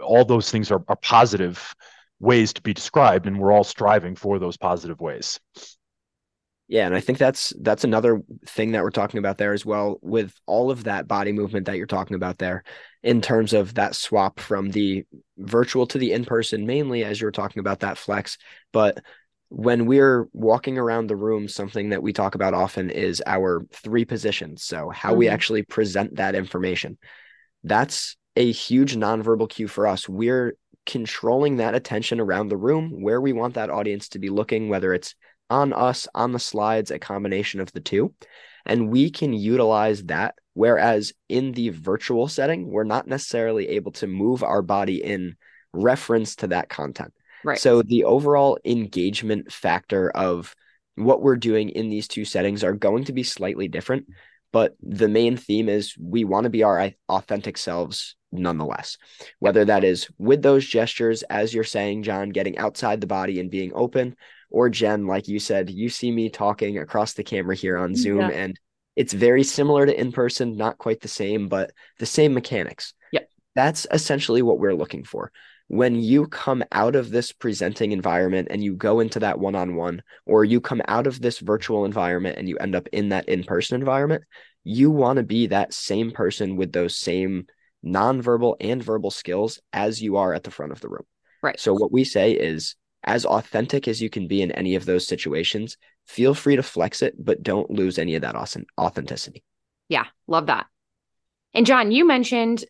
All 0.00 0.24
those 0.24 0.50
things 0.50 0.70
are, 0.70 0.82
are 0.88 0.96
positive 0.96 1.74
ways 2.20 2.52
to 2.54 2.62
be 2.62 2.74
described, 2.74 3.26
and 3.26 3.38
we're 3.38 3.52
all 3.52 3.64
striving 3.64 4.16
for 4.16 4.38
those 4.38 4.56
positive 4.56 5.00
ways. 5.00 5.38
Yeah, 6.68 6.84
and 6.84 6.94
I 6.94 7.00
think 7.00 7.16
that's 7.16 7.54
that's 7.62 7.84
another 7.84 8.20
thing 8.46 8.72
that 8.72 8.82
we're 8.82 8.90
talking 8.90 9.18
about 9.18 9.38
there 9.38 9.54
as 9.54 9.64
well 9.64 9.98
with 10.02 10.34
all 10.44 10.70
of 10.70 10.84
that 10.84 11.08
body 11.08 11.32
movement 11.32 11.64
that 11.64 11.78
you're 11.78 11.86
talking 11.86 12.14
about 12.14 12.36
there 12.36 12.62
in 13.02 13.22
terms 13.22 13.54
of 13.54 13.74
that 13.74 13.94
swap 13.94 14.38
from 14.38 14.70
the 14.70 15.06
virtual 15.38 15.86
to 15.86 15.96
the 15.96 16.12
in-person 16.12 16.66
mainly 16.66 17.04
as 17.04 17.20
you're 17.20 17.30
talking 17.30 17.60
about 17.60 17.80
that 17.80 17.96
flex, 17.96 18.36
but 18.70 18.98
when 19.50 19.86
we're 19.86 20.28
walking 20.32 20.76
around 20.76 21.06
the 21.06 21.16
room 21.16 21.48
something 21.48 21.90
that 21.90 22.02
we 22.02 22.12
talk 22.12 22.34
about 22.34 22.54
often 22.54 22.90
is 22.90 23.22
our 23.26 23.64
three 23.72 24.04
positions. 24.04 24.62
So 24.62 24.90
how 24.90 25.10
mm-hmm. 25.10 25.18
we 25.18 25.28
actually 25.28 25.62
present 25.62 26.16
that 26.16 26.34
information. 26.34 26.98
That's 27.64 28.16
a 28.36 28.50
huge 28.52 28.94
nonverbal 28.94 29.48
cue 29.48 29.68
for 29.68 29.86
us. 29.86 30.08
We're 30.08 30.54
controlling 30.86 31.56
that 31.56 31.74
attention 31.74 32.20
around 32.20 32.48
the 32.48 32.56
room 32.56 33.02
where 33.02 33.20
we 33.20 33.32
want 33.32 33.54
that 33.54 33.70
audience 33.70 34.08
to 34.10 34.18
be 34.18 34.28
looking 34.28 34.68
whether 34.68 34.92
it's 34.92 35.14
on 35.50 35.72
us, 35.72 36.06
on 36.14 36.32
the 36.32 36.38
slides, 36.38 36.90
a 36.90 36.98
combination 36.98 37.60
of 37.60 37.72
the 37.72 37.80
two. 37.80 38.14
And 38.66 38.90
we 38.90 39.10
can 39.10 39.32
utilize 39.32 40.04
that. 40.04 40.34
Whereas 40.52 41.12
in 41.28 41.52
the 41.52 41.70
virtual 41.70 42.28
setting, 42.28 42.66
we're 42.66 42.84
not 42.84 43.06
necessarily 43.06 43.68
able 43.68 43.92
to 43.92 44.06
move 44.06 44.42
our 44.42 44.60
body 44.60 45.02
in 45.02 45.36
reference 45.72 46.36
to 46.36 46.48
that 46.48 46.68
content. 46.68 47.12
Right. 47.44 47.58
So 47.58 47.82
the 47.82 48.04
overall 48.04 48.58
engagement 48.64 49.52
factor 49.52 50.10
of 50.10 50.54
what 50.96 51.22
we're 51.22 51.36
doing 51.36 51.70
in 51.70 51.88
these 51.88 52.08
two 52.08 52.24
settings 52.24 52.64
are 52.64 52.72
going 52.72 53.04
to 53.04 53.12
be 53.12 53.22
slightly 53.22 53.68
different. 53.68 54.06
But 54.52 54.76
the 54.80 55.08
main 55.08 55.36
theme 55.36 55.68
is 55.68 55.94
we 55.98 56.24
want 56.24 56.44
to 56.44 56.50
be 56.50 56.62
our 56.62 56.90
authentic 57.08 57.58
selves 57.58 58.16
nonetheless. 58.32 58.96
Whether 59.38 59.64
that 59.66 59.84
is 59.84 60.08
with 60.18 60.42
those 60.42 60.66
gestures, 60.66 61.22
as 61.24 61.52
you're 61.52 61.64
saying, 61.64 62.02
John, 62.02 62.30
getting 62.30 62.58
outside 62.58 63.00
the 63.00 63.06
body 63.06 63.40
and 63.40 63.50
being 63.50 63.72
open, 63.74 64.16
or 64.50 64.70
Jen, 64.70 65.06
like 65.06 65.28
you 65.28 65.38
said, 65.38 65.70
you 65.70 65.88
see 65.88 66.10
me 66.10 66.30
talking 66.30 66.78
across 66.78 67.12
the 67.12 67.24
camera 67.24 67.54
here 67.54 67.76
on 67.76 67.94
Zoom, 67.94 68.20
yeah. 68.20 68.28
and 68.30 68.58
it's 68.96 69.12
very 69.12 69.44
similar 69.44 69.86
to 69.86 69.98
in 69.98 70.12
person, 70.12 70.56
not 70.56 70.78
quite 70.78 71.00
the 71.00 71.08
same, 71.08 71.48
but 71.48 71.70
the 71.98 72.06
same 72.06 72.34
mechanics. 72.34 72.94
Yeah. 73.12 73.20
That's 73.54 73.86
essentially 73.92 74.42
what 74.42 74.58
we're 74.58 74.74
looking 74.74 75.04
for. 75.04 75.30
When 75.68 75.96
you 75.96 76.26
come 76.26 76.64
out 76.72 76.96
of 76.96 77.10
this 77.10 77.30
presenting 77.30 77.92
environment 77.92 78.48
and 78.50 78.64
you 78.64 78.74
go 78.74 79.00
into 79.00 79.20
that 79.20 79.38
one 79.38 79.54
on 79.54 79.74
one, 79.74 80.02
or 80.26 80.44
you 80.44 80.60
come 80.60 80.82
out 80.88 81.06
of 81.06 81.20
this 81.20 81.38
virtual 81.38 81.84
environment 81.84 82.38
and 82.38 82.48
you 82.48 82.56
end 82.56 82.74
up 82.74 82.88
in 82.92 83.10
that 83.10 83.28
in 83.28 83.44
person 83.44 83.78
environment, 83.78 84.24
you 84.64 84.90
want 84.90 85.18
to 85.18 85.22
be 85.22 85.46
that 85.48 85.74
same 85.74 86.10
person 86.10 86.56
with 86.56 86.72
those 86.72 86.96
same 86.96 87.46
nonverbal 87.84 88.56
and 88.60 88.82
verbal 88.82 89.10
skills 89.10 89.60
as 89.72 90.02
you 90.02 90.16
are 90.16 90.34
at 90.34 90.44
the 90.44 90.50
front 90.50 90.72
of 90.72 90.80
the 90.80 90.88
room. 90.88 91.04
Right. 91.42 91.58
So, 91.60 91.74
what 91.74 91.92
we 91.92 92.04
say 92.04 92.32
is 92.32 92.74
as 93.04 93.24
authentic 93.24 93.88
as 93.88 94.02
you 94.02 94.10
can 94.10 94.26
be 94.26 94.42
in 94.42 94.50
any 94.52 94.74
of 94.74 94.84
those 94.84 95.06
situations, 95.06 95.76
feel 96.06 96.34
free 96.34 96.56
to 96.56 96.62
flex 96.62 97.02
it, 97.02 97.14
but 97.18 97.42
don't 97.42 97.70
lose 97.70 97.98
any 97.98 98.14
of 98.14 98.22
that 98.22 98.34
awesome 98.34 98.66
authenticity. 98.78 99.44
Yeah, 99.88 100.06
love 100.26 100.46
that. 100.46 100.66
And 101.54 101.64
John, 101.64 101.90
you 101.92 102.06
mentioned 102.06 102.64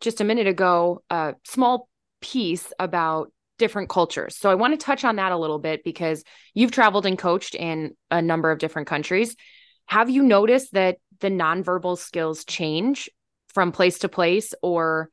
just 0.00 0.20
a 0.20 0.24
minute 0.24 0.46
ago 0.46 1.02
a 1.10 1.34
small 1.44 1.88
piece 2.20 2.72
about 2.78 3.32
different 3.58 3.88
cultures. 3.88 4.36
So 4.36 4.50
I 4.50 4.54
want 4.54 4.72
to 4.72 4.84
touch 4.84 5.04
on 5.04 5.16
that 5.16 5.32
a 5.32 5.36
little 5.36 5.58
bit 5.58 5.84
because 5.84 6.24
you've 6.54 6.72
traveled 6.72 7.06
and 7.06 7.18
coached 7.18 7.54
in 7.54 7.94
a 8.10 8.22
number 8.22 8.50
of 8.50 8.58
different 8.58 8.88
countries. 8.88 9.36
Have 9.86 10.08
you 10.08 10.22
noticed 10.22 10.72
that 10.72 10.96
the 11.20 11.28
nonverbal 11.28 11.98
skills 11.98 12.44
change 12.44 13.10
from 13.52 13.72
place 13.72 13.98
to 14.00 14.08
place 14.08 14.54
or 14.62 15.10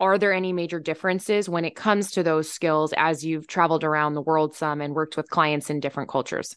are 0.00 0.18
there 0.18 0.32
any 0.32 0.52
major 0.52 0.80
differences 0.80 1.48
when 1.48 1.64
it 1.64 1.76
comes 1.76 2.10
to 2.12 2.22
those 2.22 2.50
skills 2.50 2.92
as 2.96 3.24
you've 3.24 3.46
traveled 3.46 3.84
around 3.84 4.14
the 4.14 4.22
world 4.22 4.54
some 4.54 4.80
and 4.80 4.94
worked 4.94 5.16
with 5.16 5.30
clients 5.30 5.70
in 5.70 5.78
different 5.78 6.10
cultures? 6.10 6.56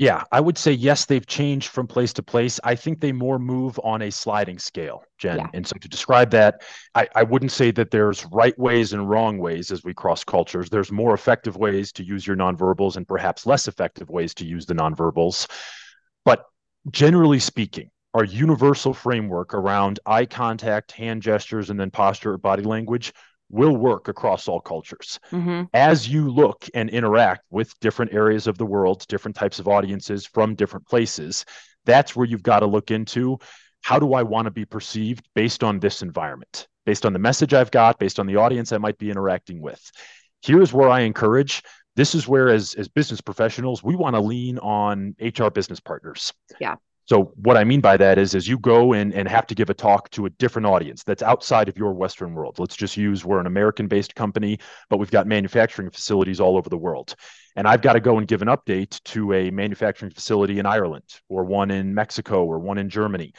Yeah, 0.00 0.24
I 0.32 0.40
would 0.40 0.56
say 0.56 0.72
yes, 0.72 1.04
they've 1.04 1.26
changed 1.26 1.68
from 1.68 1.86
place 1.86 2.14
to 2.14 2.22
place. 2.22 2.58
I 2.64 2.74
think 2.74 3.00
they 3.00 3.12
more 3.12 3.38
move 3.38 3.78
on 3.84 4.00
a 4.00 4.10
sliding 4.10 4.58
scale, 4.58 5.04
Jen. 5.18 5.36
Yeah. 5.36 5.46
And 5.52 5.66
so 5.66 5.76
to 5.76 5.88
describe 5.90 6.30
that, 6.30 6.62
I, 6.94 7.06
I 7.14 7.22
wouldn't 7.22 7.52
say 7.52 7.70
that 7.72 7.90
there's 7.90 8.24
right 8.32 8.58
ways 8.58 8.94
and 8.94 9.10
wrong 9.10 9.36
ways 9.36 9.70
as 9.70 9.84
we 9.84 9.92
cross 9.92 10.24
cultures. 10.24 10.70
There's 10.70 10.90
more 10.90 11.12
effective 11.12 11.58
ways 11.58 11.92
to 11.92 12.02
use 12.02 12.26
your 12.26 12.34
nonverbals 12.34 12.96
and 12.96 13.06
perhaps 13.06 13.44
less 13.44 13.68
effective 13.68 14.08
ways 14.08 14.32
to 14.36 14.46
use 14.46 14.64
the 14.64 14.72
nonverbals. 14.72 15.46
But 16.24 16.46
generally 16.90 17.38
speaking, 17.38 17.90
our 18.14 18.24
universal 18.24 18.94
framework 18.94 19.52
around 19.52 20.00
eye 20.06 20.24
contact, 20.24 20.92
hand 20.92 21.20
gestures, 21.20 21.68
and 21.68 21.78
then 21.78 21.90
posture 21.90 22.32
or 22.32 22.38
body 22.38 22.62
language 22.62 23.12
will 23.50 23.76
work 23.76 24.08
across 24.08 24.48
all 24.48 24.60
cultures. 24.60 25.18
Mm-hmm. 25.32 25.64
As 25.74 26.08
you 26.08 26.30
look 26.30 26.68
and 26.74 26.88
interact 26.88 27.42
with 27.50 27.78
different 27.80 28.14
areas 28.14 28.46
of 28.46 28.56
the 28.56 28.66
world, 28.66 29.04
different 29.08 29.36
types 29.36 29.58
of 29.58 29.68
audiences 29.68 30.24
from 30.24 30.54
different 30.54 30.86
places, 30.86 31.44
that's 31.84 32.14
where 32.14 32.26
you've 32.26 32.42
got 32.42 32.60
to 32.60 32.66
look 32.66 32.90
into 32.90 33.38
how 33.82 33.98
do 33.98 34.14
I 34.14 34.22
want 34.22 34.46
to 34.46 34.50
be 34.50 34.64
perceived 34.64 35.26
based 35.34 35.64
on 35.64 35.80
this 35.80 36.02
environment, 36.02 36.68
based 36.86 37.04
on 37.04 37.12
the 37.12 37.18
message 37.18 37.54
I've 37.54 37.70
got, 37.70 37.98
based 37.98 38.20
on 38.20 38.26
the 38.26 38.36
audience 38.36 38.72
I 38.72 38.78
might 38.78 38.98
be 38.98 39.10
interacting 39.10 39.60
with. 39.60 39.90
Here's 40.42 40.72
where 40.72 40.88
I 40.88 41.00
encourage 41.00 41.62
this 41.96 42.14
is 42.14 42.28
where 42.28 42.48
as 42.48 42.74
as 42.74 42.88
business 42.88 43.20
professionals 43.20 43.82
we 43.82 43.96
want 43.96 44.14
to 44.14 44.20
lean 44.20 44.58
on 44.58 45.14
hr 45.20 45.48
business 45.48 45.80
partners 45.80 46.32
yeah 46.60 46.76
so 47.10 47.32
what 47.34 47.56
I 47.56 47.64
mean 47.64 47.80
by 47.80 47.96
that 47.96 48.18
is, 48.18 48.36
as 48.36 48.46
you 48.46 48.56
go 48.56 48.92
and, 48.92 49.12
and 49.12 49.26
have 49.26 49.44
to 49.48 49.54
give 49.56 49.68
a 49.68 49.74
talk 49.74 50.10
to 50.10 50.26
a 50.26 50.30
different 50.30 50.66
audience 50.66 51.02
that's 51.02 51.24
outside 51.24 51.68
of 51.68 51.76
your 51.76 51.92
Western 51.92 52.34
world. 52.34 52.60
Let's 52.60 52.76
just 52.76 52.96
use 52.96 53.24
we're 53.24 53.40
an 53.40 53.48
American-based 53.48 54.14
company, 54.14 54.60
but 54.88 54.98
we've 54.98 55.10
got 55.10 55.26
manufacturing 55.26 55.90
facilities 55.90 56.38
all 56.38 56.56
over 56.56 56.70
the 56.70 56.78
world. 56.78 57.16
And 57.56 57.66
I've 57.66 57.82
got 57.82 57.94
to 57.94 58.00
go 58.00 58.18
and 58.18 58.28
give 58.28 58.42
an 58.42 58.48
update 58.48 59.02
to 59.06 59.32
a 59.32 59.50
manufacturing 59.50 60.12
facility 60.12 60.60
in 60.60 60.66
Ireland 60.66 61.02
or 61.28 61.42
one 61.42 61.72
in 61.72 61.92
Mexico 61.92 62.44
or 62.44 62.60
one 62.60 62.78
in 62.78 62.88
Germany. 62.88 63.32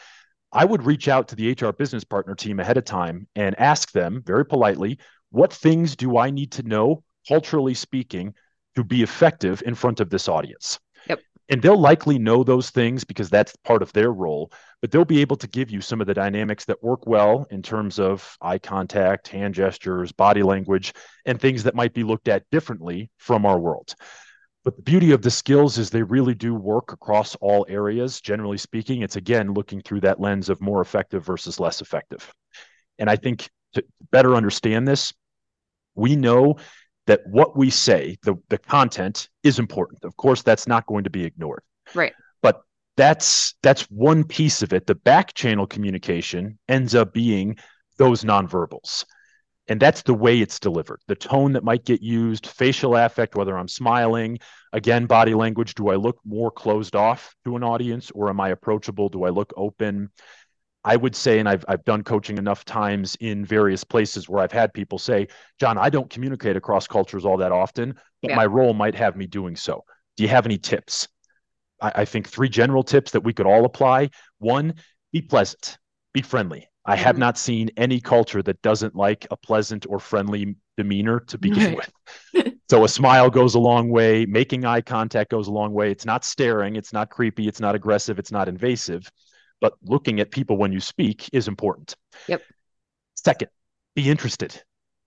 I 0.51 0.65
would 0.65 0.83
reach 0.83 1.07
out 1.07 1.29
to 1.29 1.37
the 1.37 1.53
HR 1.53 1.71
business 1.71 2.03
partner 2.03 2.35
team 2.35 2.59
ahead 2.59 2.75
of 2.75 2.83
time 2.83 3.25
and 3.37 3.57
ask 3.57 3.93
them 3.93 4.21
very 4.25 4.45
politely, 4.45 4.99
what 5.29 5.53
things 5.53 5.95
do 5.95 6.17
I 6.17 6.29
need 6.29 6.51
to 6.51 6.63
know, 6.63 7.05
culturally 7.25 7.75
speaking, 7.75 8.33
to 8.75 8.83
be 8.83 9.01
effective 9.01 9.63
in 9.65 9.75
front 9.75 10.01
of 10.01 10.09
this 10.09 10.27
audience? 10.27 10.77
And 11.49 11.61
they'll 11.61 11.79
likely 11.79 12.17
know 12.17 12.43
those 12.43 12.69
things 12.69 13.03
because 13.03 13.29
that's 13.29 13.55
part 13.57 13.81
of 13.81 13.91
their 13.93 14.11
role 14.11 14.51
but 14.81 14.89
they'll 14.89 15.05
be 15.05 15.21
able 15.21 15.35
to 15.35 15.47
give 15.47 15.69
you 15.69 15.79
some 15.79 16.01
of 16.01 16.07
the 16.07 16.13
dynamics 16.13 16.65
that 16.65 16.83
work 16.83 17.05
well 17.05 17.45
in 17.51 17.61
terms 17.61 17.99
of 17.99 18.37
eye 18.41 18.57
contact 18.57 19.27
hand 19.27 19.53
gestures 19.53 20.11
body 20.11 20.41
language 20.43 20.93
and 21.25 21.39
things 21.39 21.63
that 21.63 21.75
might 21.75 21.93
be 21.93 22.03
looked 22.03 22.27
at 22.27 22.49
differently 22.51 23.09
from 23.17 23.45
our 23.45 23.59
world. 23.59 23.93
But 24.63 24.75
the 24.75 24.81
beauty 24.83 25.11
of 25.11 25.21
the 25.21 25.31
skills 25.31 25.77
is 25.77 25.89
they 25.89 26.03
really 26.03 26.35
do 26.35 26.53
work 26.53 26.93
across 26.93 27.35
all 27.35 27.65
areas. 27.69 28.21
Generally 28.21 28.57
speaking 28.57 29.01
it's 29.01 29.15
again 29.15 29.53
looking 29.53 29.81
through 29.81 30.01
that 30.01 30.19
lens 30.19 30.49
of 30.49 30.61
more 30.61 30.81
effective 30.81 31.23
versus 31.25 31.59
less 31.59 31.81
effective. 31.81 32.33
And 32.97 33.09
i 33.09 33.15
think 33.15 33.49
to 33.73 33.83
better 34.11 34.35
understand 34.35 34.87
this 34.87 35.13
we 35.95 36.15
know 36.15 36.57
that 37.11 37.27
what 37.27 37.57
we 37.57 37.69
say, 37.69 38.15
the, 38.23 38.35
the 38.47 38.57
content 38.57 39.27
is 39.43 39.59
important. 39.59 40.05
Of 40.05 40.15
course, 40.15 40.43
that's 40.43 40.65
not 40.65 40.85
going 40.85 41.03
to 41.03 41.09
be 41.09 41.25
ignored. 41.25 41.61
Right. 41.93 42.13
But 42.41 42.61
that's 42.95 43.53
that's 43.61 43.81
one 43.91 44.23
piece 44.23 44.61
of 44.61 44.71
it. 44.71 44.87
The 44.87 44.95
back 44.95 45.33
channel 45.33 45.67
communication 45.67 46.57
ends 46.69 46.95
up 46.95 47.13
being 47.13 47.57
those 47.97 48.23
nonverbals. 48.23 49.03
And 49.67 49.77
that's 49.77 50.03
the 50.03 50.13
way 50.13 50.39
it's 50.39 50.57
delivered. 50.57 51.01
The 51.07 51.15
tone 51.15 51.51
that 51.51 51.65
might 51.65 51.83
get 51.83 52.01
used, 52.01 52.47
facial 52.47 52.95
affect, 52.95 53.35
whether 53.35 53.57
I'm 53.57 53.67
smiling, 53.67 54.39
again, 54.71 55.05
body 55.05 55.33
language. 55.33 55.75
Do 55.75 55.89
I 55.89 55.95
look 55.95 56.17
more 56.25 56.49
closed 56.49 56.95
off 56.95 57.35
to 57.43 57.57
an 57.57 57.63
audience 57.63 58.09
or 58.11 58.29
am 58.29 58.39
I 58.39 58.49
approachable? 58.49 59.09
Do 59.09 59.25
I 59.25 59.29
look 59.29 59.51
open? 59.57 60.11
I 60.83 60.95
would 60.95 61.15
say, 61.15 61.39
and 61.39 61.47
I've, 61.47 61.63
I've 61.67 61.85
done 61.85 62.03
coaching 62.03 62.37
enough 62.37 62.65
times 62.65 63.15
in 63.19 63.45
various 63.45 63.83
places 63.83 64.27
where 64.27 64.41
I've 64.41 64.51
had 64.51 64.73
people 64.73 64.97
say, 64.97 65.27
John, 65.59 65.77
I 65.77 65.89
don't 65.89 66.09
communicate 66.09 66.55
across 66.55 66.87
cultures 66.87 67.23
all 67.23 67.37
that 67.37 67.51
often, 67.51 67.93
but 68.21 68.31
yeah. 68.31 68.35
my 68.35 68.45
role 68.45 68.73
might 68.73 68.95
have 68.95 69.15
me 69.15 69.27
doing 69.27 69.55
so. 69.55 69.83
Do 70.17 70.23
you 70.23 70.29
have 70.29 70.45
any 70.45 70.57
tips? 70.57 71.07
I, 71.81 71.91
I, 71.95 72.05
think 72.05 72.27
three 72.27 72.49
general 72.49 72.83
tips 72.83 73.11
that 73.11 73.23
we 73.23 73.31
could 73.31 73.45
all 73.45 73.65
apply. 73.65 74.09
One, 74.39 74.73
be 75.13 75.21
pleasant, 75.21 75.77
be 76.13 76.23
friendly. 76.23 76.67
I 76.83 76.95
mm-hmm. 76.95 77.03
have 77.03 77.17
not 77.19 77.37
seen 77.37 77.69
any 77.77 78.01
culture 78.01 78.41
that 78.41 78.61
doesn't 78.63 78.95
like 78.95 79.27
a 79.29 79.37
pleasant 79.37 79.85
or 79.87 79.99
friendly 79.99 80.55
demeanor 80.77 81.19
to 81.19 81.37
begin 81.37 81.75
with. 81.75 82.53
so 82.71 82.83
a 82.83 82.89
smile 82.89 83.29
goes 83.29 83.53
a 83.53 83.59
long 83.59 83.89
way, 83.89 84.25
making 84.25 84.65
eye 84.65 84.81
contact 84.81 85.29
goes 85.29 85.47
a 85.47 85.51
long 85.51 85.73
way. 85.73 85.91
It's 85.91 86.05
not 86.05 86.25
staring, 86.25 86.75
it's 86.75 86.91
not 86.91 87.11
creepy, 87.11 87.47
it's 87.47 87.59
not 87.59 87.75
aggressive, 87.75 88.17
it's 88.17 88.31
not 88.31 88.47
invasive 88.47 89.11
but 89.61 89.73
looking 89.83 90.19
at 90.19 90.31
people 90.31 90.57
when 90.57 90.73
you 90.73 90.81
speak 90.81 91.29
is 91.31 91.47
important. 91.47 91.95
Yep. 92.27 92.41
Second, 93.15 93.49
be 93.95 94.09
interested. 94.09 94.61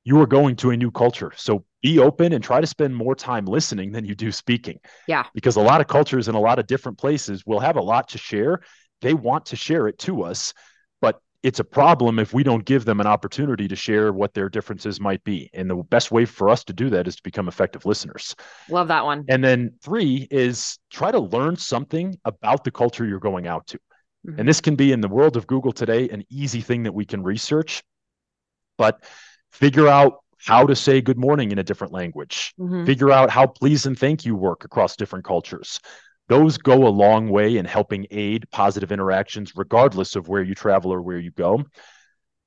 You 0.04 0.20
are 0.20 0.26
going 0.26 0.56
to 0.56 0.70
a 0.70 0.76
new 0.76 0.90
culture. 0.90 1.32
So 1.36 1.64
be 1.82 1.98
open 1.98 2.32
and 2.32 2.42
try 2.42 2.60
to 2.60 2.66
spend 2.66 2.94
more 2.94 3.14
time 3.14 3.44
listening 3.46 3.92
than 3.92 4.04
you 4.04 4.14
do 4.14 4.30
speaking. 4.30 4.78
Yeah. 5.08 5.24
Because 5.34 5.56
a 5.56 5.60
lot 5.60 5.80
of 5.80 5.88
cultures 5.88 6.28
in 6.28 6.34
a 6.34 6.40
lot 6.40 6.58
of 6.58 6.66
different 6.66 6.96
places 6.98 7.44
will 7.44 7.60
have 7.60 7.76
a 7.76 7.82
lot 7.82 8.08
to 8.10 8.18
share. 8.18 8.60
They 9.00 9.14
want 9.14 9.46
to 9.46 9.56
share 9.56 9.88
it 9.88 9.98
to 10.00 10.22
us, 10.22 10.54
but 11.00 11.20
it's 11.42 11.58
a 11.58 11.64
problem 11.64 12.18
if 12.18 12.32
we 12.32 12.42
don't 12.42 12.64
give 12.64 12.84
them 12.84 13.00
an 13.00 13.06
opportunity 13.06 13.66
to 13.68 13.76
share 13.76 14.12
what 14.12 14.32
their 14.34 14.48
differences 14.48 15.00
might 15.00 15.24
be. 15.24 15.50
And 15.52 15.68
the 15.68 15.76
best 15.76 16.12
way 16.12 16.24
for 16.24 16.48
us 16.48 16.64
to 16.64 16.72
do 16.72 16.90
that 16.90 17.08
is 17.08 17.16
to 17.16 17.22
become 17.22 17.48
effective 17.48 17.84
listeners. 17.84 18.36
Love 18.70 18.88
that 18.88 19.04
one. 19.04 19.24
And 19.28 19.42
then 19.42 19.74
three 19.82 20.28
is 20.30 20.78
try 20.90 21.10
to 21.10 21.18
learn 21.20 21.56
something 21.56 22.18
about 22.24 22.64
the 22.64 22.70
culture 22.70 23.04
you're 23.04 23.18
going 23.18 23.46
out 23.46 23.66
to. 23.68 23.78
Mm-hmm. 24.26 24.40
And 24.40 24.48
this 24.48 24.60
can 24.60 24.76
be 24.76 24.92
in 24.92 25.00
the 25.00 25.08
world 25.08 25.36
of 25.36 25.46
Google 25.46 25.72
today 25.72 26.08
an 26.08 26.24
easy 26.30 26.60
thing 26.60 26.84
that 26.84 26.92
we 26.92 27.04
can 27.04 27.22
research, 27.22 27.82
but 28.78 29.02
figure 29.52 29.88
out 29.88 30.18
how 30.38 30.66
to 30.66 30.76
say 30.76 31.00
good 31.00 31.18
morning 31.18 31.52
in 31.52 31.58
a 31.58 31.62
different 31.62 31.92
language, 31.92 32.54
mm-hmm. 32.58 32.84
figure 32.84 33.10
out 33.10 33.30
how 33.30 33.46
please 33.46 33.86
and 33.86 33.98
thank 33.98 34.24
you 34.24 34.34
work 34.34 34.64
across 34.64 34.96
different 34.96 35.24
cultures 35.24 35.80
those 36.28 36.56
go 36.56 36.86
a 36.86 36.88
long 36.88 37.28
way 37.28 37.56
in 37.56 37.64
helping 37.64 38.06
aid 38.10 38.48
positive 38.50 38.92
interactions, 38.92 39.52
regardless 39.56 40.16
of 40.16 40.28
where 40.28 40.42
you 40.42 40.54
travel 40.54 40.92
or 40.92 41.02
where 41.02 41.18
you 41.18 41.30
go. 41.30 41.64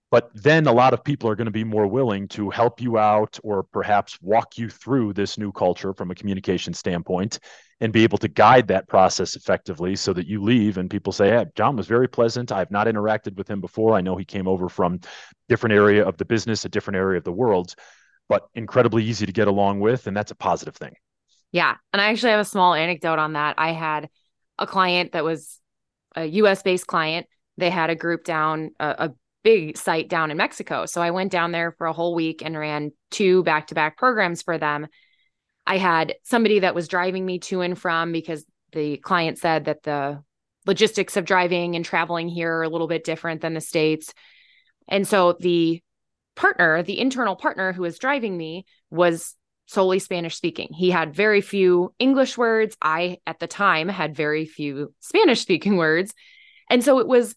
But 0.10 0.32
then 0.34 0.67
a 0.67 0.72
lot 0.72 0.93
of 0.93 1.04
people 1.04 1.30
are 1.30 1.36
going 1.36 1.46
to 1.46 1.52
be 1.52 1.65
more 1.65 1.86
willing 1.86 2.30
to 2.30 2.50
help 2.50 2.80
you 2.80 2.98
out 2.98 3.38
or 3.43 3.63
perhaps 3.63 4.17
walk 4.22 4.58
you 4.58 4.70
through 4.70 5.13
this 5.13 5.38
new 5.38 5.52
culture 5.52 5.93
from 5.93 6.12
a 6.12 6.15
communication 6.15 6.74
standpoint 6.74 7.39
and 7.82 7.91
be 7.91 8.04
able 8.04 8.17
to 8.20 8.30
guide 8.30 8.70
that 8.70 8.88
process 8.88 9.36
effectively 9.36 9.96
so 9.96 10.13
that 10.13 10.26
you 10.26 10.41
leave 10.41 10.78
and 10.78 10.89
people 10.89 11.12
say, 11.12 11.30
hey, 11.30 11.46
John 11.56 11.76
was 11.76 11.88
very 11.88 12.08
pleasant. 12.08 12.54
I've 12.54 12.72
not 12.72 12.88
interacted 12.88 13.36
with 13.36 13.50
him 13.50 13.60
before. 13.60 13.96
I 13.96 14.02
know 14.02 14.15
he 14.15 14.24
came 14.24 14.48
over 14.48 14.70
from 14.70 15.02
different 15.50 15.74
area 15.74 16.06
of 16.06 16.17
the 16.17 16.26
business, 16.26 16.63
a 16.63 16.70
different 16.70 16.98
area 16.98 17.17
of 17.17 17.26
the 17.26 17.34
world, 17.34 17.76
but 18.30 18.48
incredibly 18.56 19.04
easy 19.04 19.26
to 19.26 19.34
get 19.34 19.50
along 19.50 19.82
with. 19.82 20.08
And 20.08 20.15
that's 20.15 20.32
a 20.32 20.36
positive 20.36 20.76
thing. 20.76 20.93
Yeah. 21.52 21.76
And 21.91 22.02
I 22.02 22.12
actually 22.12 22.32
have 22.32 22.39
a 22.39 22.46
small 22.46 22.74
anecdote 22.74 23.20
on 23.20 23.34
that. 23.34 23.56
I 23.58 23.74
had 23.74 24.10
a 24.58 24.65
client 24.65 25.12
that 25.12 25.24
was 25.24 25.60
a 26.15 26.26
US 26.26 26.63
based 26.63 26.88
client. 26.88 27.28
They 27.58 27.70
had 27.70 27.89
a 27.89 27.96
group 27.96 28.24
down, 28.24 28.72
a, 28.80 28.96
a 29.00 29.13
big 29.48 29.78
site 29.78 30.10
down 30.10 30.30
in 30.30 30.36
Mexico. 30.36 30.86
So 30.86 31.02
I 31.02 31.12
went 31.12 31.32
down 31.32 31.54
there 31.54 31.72
for 31.72 31.88
a 31.88 31.94
whole 31.94 32.14
week 32.14 32.42
and 32.44 32.58
ran 32.58 32.92
two 33.12 33.44
back 33.44 33.68
to 33.68 33.76
back 33.76 33.96
programs 33.96 34.42
for 34.42 34.58
them. 34.58 34.88
I 35.66 35.78
had 35.78 36.16
somebody 36.24 36.60
that 36.60 36.76
was 36.76 36.90
driving 36.90 37.26
me 37.26 37.40
to 37.40 37.62
and 37.62 37.80
from 37.80 38.12
because 38.12 38.44
the 38.74 38.98
client 38.98 39.38
said 39.38 39.64
that 39.64 39.84
the 39.84 40.22
logistics 40.66 41.16
of 41.16 41.24
driving 41.24 41.78
and 41.78 41.86
traveling 41.86 42.28
here 42.28 42.56
are 42.56 42.64
a 42.64 42.68
little 42.68 42.90
bit 42.90 43.06
different 43.06 43.40
than 43.40 43.54
the 43.54 43.62
States. 43.62 44.14
And 44.90 45.08
so 45.08 45.38
the 45.40 45.82
partner, 46.36 46.84
the 46.84 47.00
internal 47.00 47.38
partner 47.38 47.72
who 47.72 47.84
was 47.84 48.00
driving 48.00 48.36
me, 48.36 48.66
was 48.90 49.34
solely 49.66 50.00
Spanish 50.00 50.36
speaking. 50.36 50.74
He 50.74 50.90
had 50.92 51.16
very 51.16 51.40
few 51.40 51.94
English 52.00 52.38
words. 52.38 52.76
I, 52.82 53.20
at 53.26 53.40
the 53.40 53.48
time, 53.48 53.88
had 53.88 54.14
very 54.14 54.46
few 54.46 54.94
Spanish 55.00 55.40
speaking 55.40 55.78
words. 55.78 56.14
And 56.70 56.84
so 56.84 57.00
it 57.00 57.08
was 57.08 57.34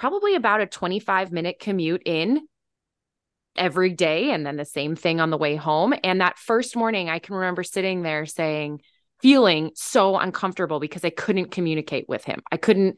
probably 0.00 0.34
about 0.34 0.62
a 0.62 0.66
25 0.66 1.30
minute 1.30 1.58
commute 1.60 2.02
in 2.06 2.40
every 3.54 3.92
day 3.92 4.30
and 4.30 4.46
then 4.46 4.56
the 4.56 4.64
same 4.64 4.96
thing 4.96 5.20
on 5.20 5.28
the 5.28 5.36
way 5.36 5.56
home. 5.56 5.92
And 6.02 6.22
that 6.22 6.38
first 6.38 6.74
morning, 6.74 7.10
I 7.10 7.18
can 7.18 7.34
remember 7.34 7.62
sitting 7.62 8.00
there 8.00 8.24
saying, 8.24 8.80
feeling 9.20 9.72
so 9.74 10.16
uncomfortable 10.16 10.80
because 10.80 11.04
I 11.04 11.10
couldn't 11.10 11.50
communicate 11.50 12.08
with 12.08 12.24
him. 12.24 12.40
I 12.50 12.56
couldn't 12.56 12.96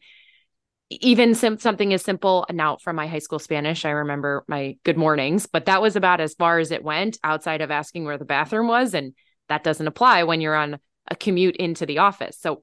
even 0.91 1.35
sim- 1.35 1.59
something 1.59 1.93
as 1.93 2.03
simple 2.03 2.47
now 2.53 2.77
from 2.77 2.95
my 2.95 3.09
high 3.09 3.19
school 3.19 3.41
Spanish, 3.41 3.85
I 3.85 3.91
remember 3.91 4.45
my 4.47 4.77
good 4.85 4.97
mornings, 4.97 5.47
but 5.47 5.67
that 5.67 5.83
was 5.83 5.97
about 5.97 6.21
as 6.21 6.35
far 6.35 6.61
as 6.61 6.71
it 6.71 6.85
went 6.85 7.19
outside 7.25 7.63
of 7.63 7.73
asking 7.73 8.05
where 8.05 8.19
the 8.19 8.25
bathroom 8.25 8.69
was. 8.69 8.95
And 8.95 9.15
that 9.49 9.65
doesn't 9.65 9.89
apply 9.89 10.23
when 10.23 10.41
you're 10.41 10.55
on 10.55 10.79
a 11.11 11.17
commute 11.17 11.57
into 11.57 11.85
the 11.85 11.99
office. 11.99 12.39
So 12.39 12.63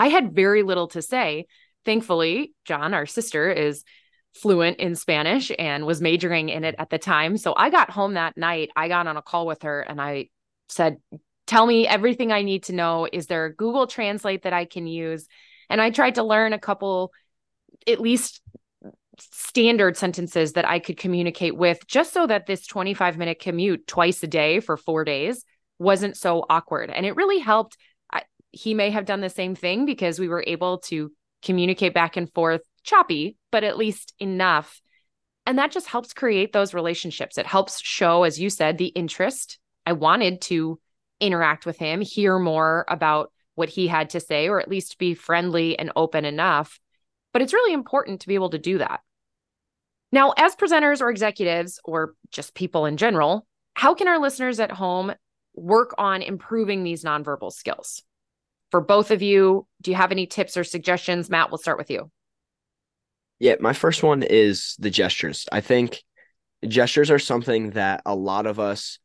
I 0.00 0.08
had 0.08 0.34
very 0.34 0.64
little 0.64 0.88
to 0.88 1.00
say. 1.02 1.46
Thankfully, 1.84 2.52
John, 2.64 2.94
our 2.94 3.06
sister, 3.06 3.50
is 3.50 3.84
fluent 4.34 4.78
in 4.78 4.94
Spanish 4.94 5.52
and 5.58 5.84
was 5.84 6.00
majoring 6.00 6.48
in 6.48 6.64
it 6.64 6.74
at 6.78 6.90
the 6.90 6.98
time. 6.98 7.36
So 7.36 7.54
I 7.56 7.70
got 7.70 7.90
home 7.90 8.14
that 8.14 8.36
night. 8.36 8.70
I 8.74 8.88
got 8.88 9.06
on 9.06 9.16
a 9.16 9.22
call 9.22 9.46
with 9.46 9.62
her 9.62 9.80
and 9.80 10.00
I 10.00 10.28
said, 10.68 10.96
Tell 11.46 11.66
me 11.66 11.86
everything 11.86 12.32
I 12.32 12.42
need 12.42 12.64
to 12.64 12.72
know. 12.72 13.06
Is 13.12 13.26
there 13.26 13.46
a 13.46 13.54
Google 13.54 13.86
Translate 13.86 14.42
that 14.42 14.52
I 14.52 14.64
can 14.64 14.86
use? 14.86 15.26
And 15.68 15.80
I 15.80 15.90
tried 15.90 16.14
to 16.14 16.22
learn 16.22 16.52
a 16.52 16.58
couple 16.58 17.12
at 17.86 18.00
least 18.00 18.40
standard 19.18 19.96
sentences 19.96 20.52
that 20.52 20.68
I 20.68 20.78
could 20.78 20.96
communicate 20.96 21.56
with 21.56 21.86
just 21.86 22.12
so 22.12 22.26
that 22.26 22.46
this 22.46 22.66
25 22.66 23.18
minute 23.18 23.40
commute 23.40 23.86
twice 23.86 24.22
a 24.22 24.26
day 24.26 24.60
for 24.60 24.76
four 24.76 25.04
days 25.04 25.44
wasn't 25.78 26.16
so 26.16 26.44
awkward. 26.48 26.90
And 26.90 27.04
it 27.04 27.16
really 27.16 27.38
helped. 27.38 27.76
I, 28.10 28.22
he 28.50 28.72
may 28.72 28.90
have 28.90 29.04
done 29.04 29.20
the 29.20 29.28
same 29.28 29.54
thing 29.54 29.84
because 29.84 30.18
we 30.18 30.28
were 30.28 30.44
able 30.46 30.78
to 30.78 31.10
communicate 31.42 31.94
back 31.94 32.16
and 32.16 32.32
forth 32.32 32.62
choppy, 32.82 33.36
but 33.50 33.64
at 33.64 33.78
least 33.78 34.14
enough. 34.18 34.80
And 35.46 35.58
that 35.58 35.72
just 35.72 35.88
helps 35.88 36.12
create 36.12 36.52
those 36.52 36.74
relationships. 36.74 37.38
It 37.38 37.46
helps 37.46 37.82
show, 37.82 38.22
as 38.22 38.40
you 38.40 38.48
said, 38.50 38.78
the 38.78 38.86
interest. 38.86 39.58
I 39.84 39.92
wanted 39.92 40.40
to 40.42 40.78
interact 41.20 41.66
with 41.66 41.78
him, 41.78 42.00
hear 42.00 42.38
more 42.38 42.84
about 42.88 43.32
what 43.54 43.68
he 43.68 43.86
had 43.86 44.10
to 44.10 44.20
say, 44.20 44.48
or 44.48 44.60
at 44.60 44.68
least 44.68 44.98
be 44.98 45.14
friendly 45.14 45.78
and 45.78 45.92
open 45.96 46.24
enough 46.24 46.80
but 47.32 47.42
it's 47.42 47.54
really 47.54 47.72
important 47.72 48.20
to 48.20 48.28
be 48.28 48.34
able 48.34 48.50
to 48.50 48.58
do 48.58 48.78
that. 48.78 49.00
Now, 50.10 50.34
as 50.36 50.54
presenters 50.54 51.00
or 51.00 51.10
executives, 51.10 51.80
or 51.84 52.14
just 52.30 52.54
people 52.54 52.84
in 52.84 52.98
general, 52.98 53.46
how 53.74 53.94
can 53.94 54.08
our 54.08 54.18
listeners 54.18 54.60
at 54.60 54.70
home 54.70 55.14
work 55.54 55.94
on 55.96 56.20
improving 56.20 56.84
these 56.84 57.04
nonverbal 57.04 57.52
skills? 57.52 58.02
For 58.72 58.80
both 58.80 59.10
of 59.10 59.20
you, 59.22 59.66
do 59.82 59.90
you 59.90 59.96
have 59.96 60.12
any 60.12 60.26
tips 60.26 60.56
or 60.56 60.64
suggestions? 60.64 61.28
Matt, 61.28 61.50
we'll 61.50 61.58
start 61.58 61.76
with 61.78 61.90
you. 61.90 62.10
Yeah, 63.38 63.56
my 63.60 63.74
first 63.74 64.02
one 64.02 64.22
is 64.22 64.76
the 64.78 64.90
gestures. 64.90 65.46
I 65.52 65.60
think 65.60 66.02
gestures 66.66 67.10
are 67.10 67.18
something 67.18 67.70
that 67.70 68.00
a 68.06 68.14
lot 68.14 68.46
of 68.46 68.58
us 68.58 68.98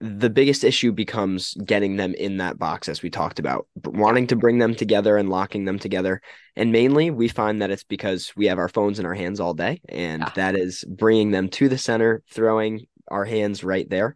the 0.00 0.28
biggest 0.28 0.64
issue 0.64 0.90
becomes 0.90 1.54
getting 1.64 1.96
them 1.96 2.14
in 2.14 2.38
that 2.38 2.58
box 2.58 2.88
as 2.88 3.00
we 3.00 3.08
talked 3.08 3.38
about 3.38 3.66
wanting 3.84 4.26
to 4.26 4.36
bring 4.36 4.58
them 4.58 4.74
together 4.74 5.16
and 5.16 5.30
locking 5.30 5.64
them 5.64 5.78
together 5.78 6.20
and 6.56 6.72
mainly 6.72 7.10
we 7.10 7.28
find 7.28 7.62
that 7.62 7.70
it's 7.70 7.84
because 7.84 8.32
we 8.36 8.46
have 8.46 8.58
our 8.58 8.68
phones 8.68 8.98
in 8.98 9.06
our 9.06 9.14
hands 9.14 9.38
all 9.38 9.54
day 9.54 9.80
and 9.88 10.22
yeah. 10.22 10.30
that 10.34 10.56
is 10.56 10.84
bringing 10.88 11.30
them 11.30 11.48
to 11.48 11.68
the 11.68 11.78
center 11.78 12.22
throwing 12.30 12.86
our 13.08 13.24
hands 13.24 13.62
right 13.62 13.88
there 13.88 14.14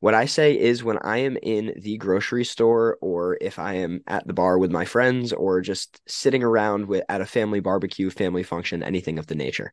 what 0.00 0.14
i 0.14 0.24
say 0.24 0.58
is 0.58 0.84
when 0.84 0.98
i 1.02 1.18
am 1.18 1.36
in 1.42 1.72
the 1.80 1.96
grocery 1.98 2.44
store 2.44 2.98
or 3.00 3.38
if 3.40 3.58
i 3.58 3.74
am 3.74 4.00
at 4.06 4.26
the 4.26 4.32
bar 4.32 4.58
with 4.58 4.70
my 4.70 4.84
friends 4.84 5.32
or 5.32 5.60
just 5.60 6.00
sitting 6.06 6.42
around 6.42 6.86
with 6.86 7.04
at 7.08 7.20
a 7.20 7.26
family 7.26 7.60
barbecue 7.60 8.10
family 8.10 8.42
function 8.42 8.82
anything 8.82 9.18
of 9.18 9.26
the 9.26 9.34
nature 9.34 9.72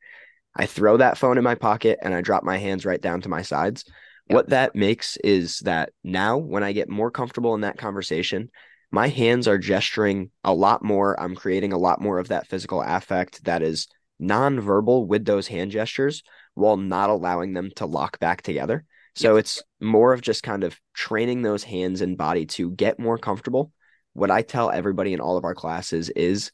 i 0.56 0.66
throw 0.66 0.98
that 0.98 1.18
phone 1.18 1.38
in 1.38 1.44
my 1.44 1.56
pocket 1.56 1.98
and 2.02 2.14
i 2.14 2.22
drop 2.22 2.44
my 2.44 2.58
hands 2.58 2.86
right 2.86 3.02
down 3.02 3.22
to 3.22 3.30
my 3.30 3.42
sides 3.42 3.84
what 4.30 4.50
that 4.50 4.76
makes 4.76 5.18
is 5.18 5.60
that 5.60 5.92
now, 6.04 6.38
when 6.38 6.64
I 6.64 6.74
get 6.74 6.90
more 6.90 7.12
comfortable 7.12 7.56
in 7.56 7.62
that 7.62 7.78
conversation, 7.78 8.50
my 8.92 9.08
hands 9.08 9.48
are 9.48 9.58
gesturing 9.58 10.32
a 10.44 10.54
lot 10.54 10.84
more. 10.84 11.20
I'm 11.20 11.36
creating 11.36 11.74
a 11.74 11.78
lot 11.78 12.02
more 12.02 12.20
of 12.20 12.28
that 12.30 12.48
physical 12.48 12.82
affect 12.82 13.46
that 13.46 13.62
is 13.62 13.88
nonverbal 14.22 15.08
with 15.08 15.26
those 15.26 15.48
hand 15.48 15.72
gestures 15.72 16.24
while 16.56 16.78
not 16.78 17.10
allowing 17.10 17.54
them 17.54 17.72
to 17.78 17.86
lock 17.86 18.20
back 18.20 18.42
together. 18.42 18.84
So 19.18 19.36
it's 19.38 19.64
more 19.80 20.14
of 20.14 20.22
just 20.22 20.44
kind 20.44 20.64
of 20.64 20.80
training 20.94 21.42
those 21.42 21.64
hands 21.64 22.02
and 22.02 22.18
body 22.18 22.46
to 22.48 22.72
get 22.72 23.00
more 23.00 23.18
comfortable. 23.18 23.72
What 24.14 24.32
I 24.32 24.42
tell 24.42 24.70
everybody 24.70 25.14
in 25.14 25.20
all 25.20 25.38
of 25.38 25.44
our 25.44 25.56
classes 25.56 26.10
is 26.10 26.52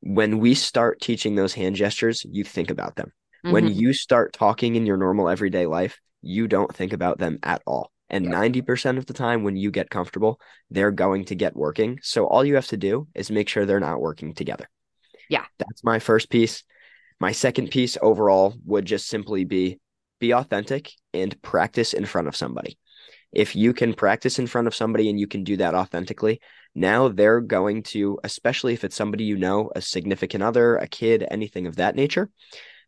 when 0.00 0.38
we 0.38 0.54
start 0.54 1.00
teaching 1.00 1.34
those 1.34 1.54
hand 1.54 1.76
gestures, 1.76 2.24
you 2.28 2.44
think 2.44 2.70
about 2.70 2.96
them. 2.96 3.12
Mm-hmm. 3.44 3.52
When 3.52 3.68
you 3.68 3.92
start 3.92 4.32
talking 4.32 4.76
in 4.76 4.86
your 4.86 4.96
normal 4.96 5.28
everyday 5.28 5.66
life, 5.66 6.00
you 6.22 6.48
don't 6.48 6.74
think 6.74 6.92
about 6.92 7.18
them 7.18 7.38
at 7.42 7.62
all. 7.66 7.90
And 8.10 8.26
90% 8.26 8.98
of 8.98 9.06
the 9.06 9.14
time, 9.14 9.42
when 9.42 9.56
you 9.56 9.70
get 9.70 9.88
comfortable, 9.88 10.38
they're 10.70 10.90
going 10.90 11.24
to 11.26 11.34
get 11.34 11.56
working. 11.56 11.98
So 12.02 12.26
all 12.26 12.44
you 12.44 12.56
have 12.56 12.66
to 12.68 12.76
do 12.76 13.08
is 13.14 13.30
make 13.30 13.48
sure 13.48 13.64
they're 13.64 13.80
not 13.80 14.02
working 14.02 14.34
together. 14.34 14.68
Yeah. 15.30 15.44
That's 15.58 15.82
my 15.82 15.98
first 15.98 16.28
piece. 16.28 16.62
My 17.20 17.32
second 17.32 17.70
piece 17.70 17.96
overall 18.02 18.54
would 18.66 18.84
just 18.84 19.08
simply 19.08 19.44
be 19.44 19.80
be 20.22 20.32
authentic 20.32 20.92
and 21.12 21.40
practice 21.42 21.92
in 21.92 22.06
front 22.06 22.28
of 22.28 22.36
somebody. 22.36 22.78
If 23.32 23.56
you 23.56 23.74
can 23.74 23.92
practice 23.92 24.38
in 24.38 24.46
front 24.46 24.68
of 24.68 24.74
somebody 24.74 25.10
and 25.10 25.18
you 25.18 25.26
can 25.26 25.42
do 25.42 25.56
that 25.56 25.74
authentically, 25.74 26.40
now 26.74 27.08
they're 27.08 27.40
going 27.40 27.82
to, 27.94 28.18
especially 28.22 28.72
if 28.72 28.84
it's 28.84 28.96
somebody 28.96 29.24
you 29.24 29.36
know, 29.36 29.70
a 29.74 29.82
significant 29.82 30.44
other, 30.44 30.76
a 30.76 30.86
kid, 30.86 31.26
anything 31.30 31.66
of 31.66 31.76
that 31.76 31.96
nature, 31.96 32.30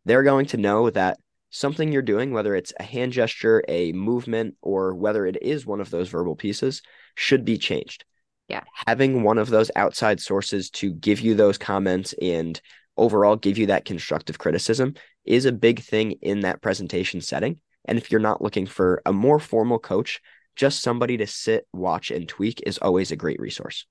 they're 0.04 0.22
going 0.22 0.46
to 0.46 0.56
know 0.56 0.90
that 0.90 1.18
something 1.50 1.90
you're 1.90 2.02
doing, 2.02 2.30
whether 2.30 2.54
it's 2.54 2.72
a 2.78 2.84
hand 2.84 3.12
gesture, 3.12 3.64
a 3.68 3.92
movement, 3.92 4.54
or 4.62 4.94
whether 4.94 5.26
it 5.26 5.42
is 5.42 5.66
one 5.66 5.80
of 5.80 5.90
those 5.90 6.08
verbal 6.08 6.36
pieces, 6.36 6.82
should 7.16 7.44
be 7.44 7.58
changed. 7.58 8.04
Yeah. 8.48 8.62
Having 8.86 9.22
one 9.22 9.38
of 9.38 9.48
those 9.48 9.70
outside 9.74 10.20
sources 10.20 10.70
to 10.70 10.92
give 10.92 11.20
you 11.20 11.34
those 11.34 11.58
comments 11.58 12.14
and 12.20 12.60
overall 12.96 13.36
give 13.36 13.58
you 13.58 13.66
that 13.66 13.84
constructive 13.84 14.38
criticism 14.38 14.94
is 15.24 15.44
a 15.44 15.52
big 15.52 15.80
thing 15.80 16.12
in 16.22 16.40
that 16.40 16.62
presentation 16.62 17.20
setting. 17.20 17.60
And 17.86 17.98
if 17.98 18.10
you're 18.10 18.20
not 18.20 18.42
looking 18.42 18.66
for 18.66 19.02
a 19.04 19.12
more 19.12 19.38
formal 19.38 19.78
coach, 19.78 20.20
just 20.56 20.82
somebody 20.82 21.16
to 21.18 21.26
sit, 21.26 21.66
watch, 21.72 22.10
and 22.10 22.28
tweak 22.28 22.62
is 22.66 22.78
always 22.78 23.10
a 23.10 23.16
great 23.16 23.40
resource. 23.40 23.86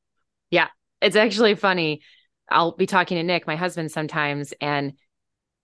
Yeah. 0.50 0.68
It's 1.02 1.16
actually 1.16 1.56
funny. 1.56 2.02
I'll 2.50 2.72
be 2.72 2.86
talking 2.86 3.18
to 3.18 3.24
Nick, 3.24 3.46
my 3.46 3.56
husband, 3.56 3.92
sometimes, 3.92 4.54
and 4.62 4.94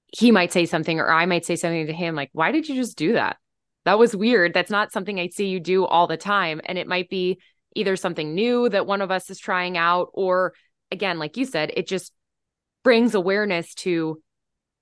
he 0.08 0.32
might 0.32 0.52
say 0.52 0.66
something 0.66 1.00
or 1.00 1.10
I 1.10 1.26
might 1.26 1.46
say 1.46 1.56
something 1.56 1.88
to 1.88 1.94
him 1.94 2.16
like, 2.16 2.30
why 2.34 2.52
did 2.52 2.68
you 2.68 2.76
just 2.76 2.98
do 2.98 3.14
that? 3.14 3.38
That 3.86 4.00
was 4.00 4.16
weird. 4.16 4.54
That's 4.54 4.72
not 4.72 4.92
something 4.92 5.20
I 5.20 5.30
see 5.30 5.48
you 5.48 5.60
do 5.60 5.86
all 5.86 6.08
the 6.08 6.18
time. 6.18 6.62
And 6.66 6.78
it 6.78 6.88
might 6.88 7.10
be 7.10 7.40
either 7.76 7.96
something 7.96 8.34
new 8.34 8.68
that 8.70 8.88
one 8.88 9.02
of 9.02 9.12
us 9.12 9.30
is 9.30 9.40
trying 9.40 9.78
out, 9.78 10.10
or 10.14 10.54
again, 10.92 11.20
like 11.20 11.38
you 11.38 11.46
said, 11.46 11.72
it 11.76 11.88
just 11.88 12.12
brings 12.84 13.16
awareness 13.16 13.74
to 13.76 14.22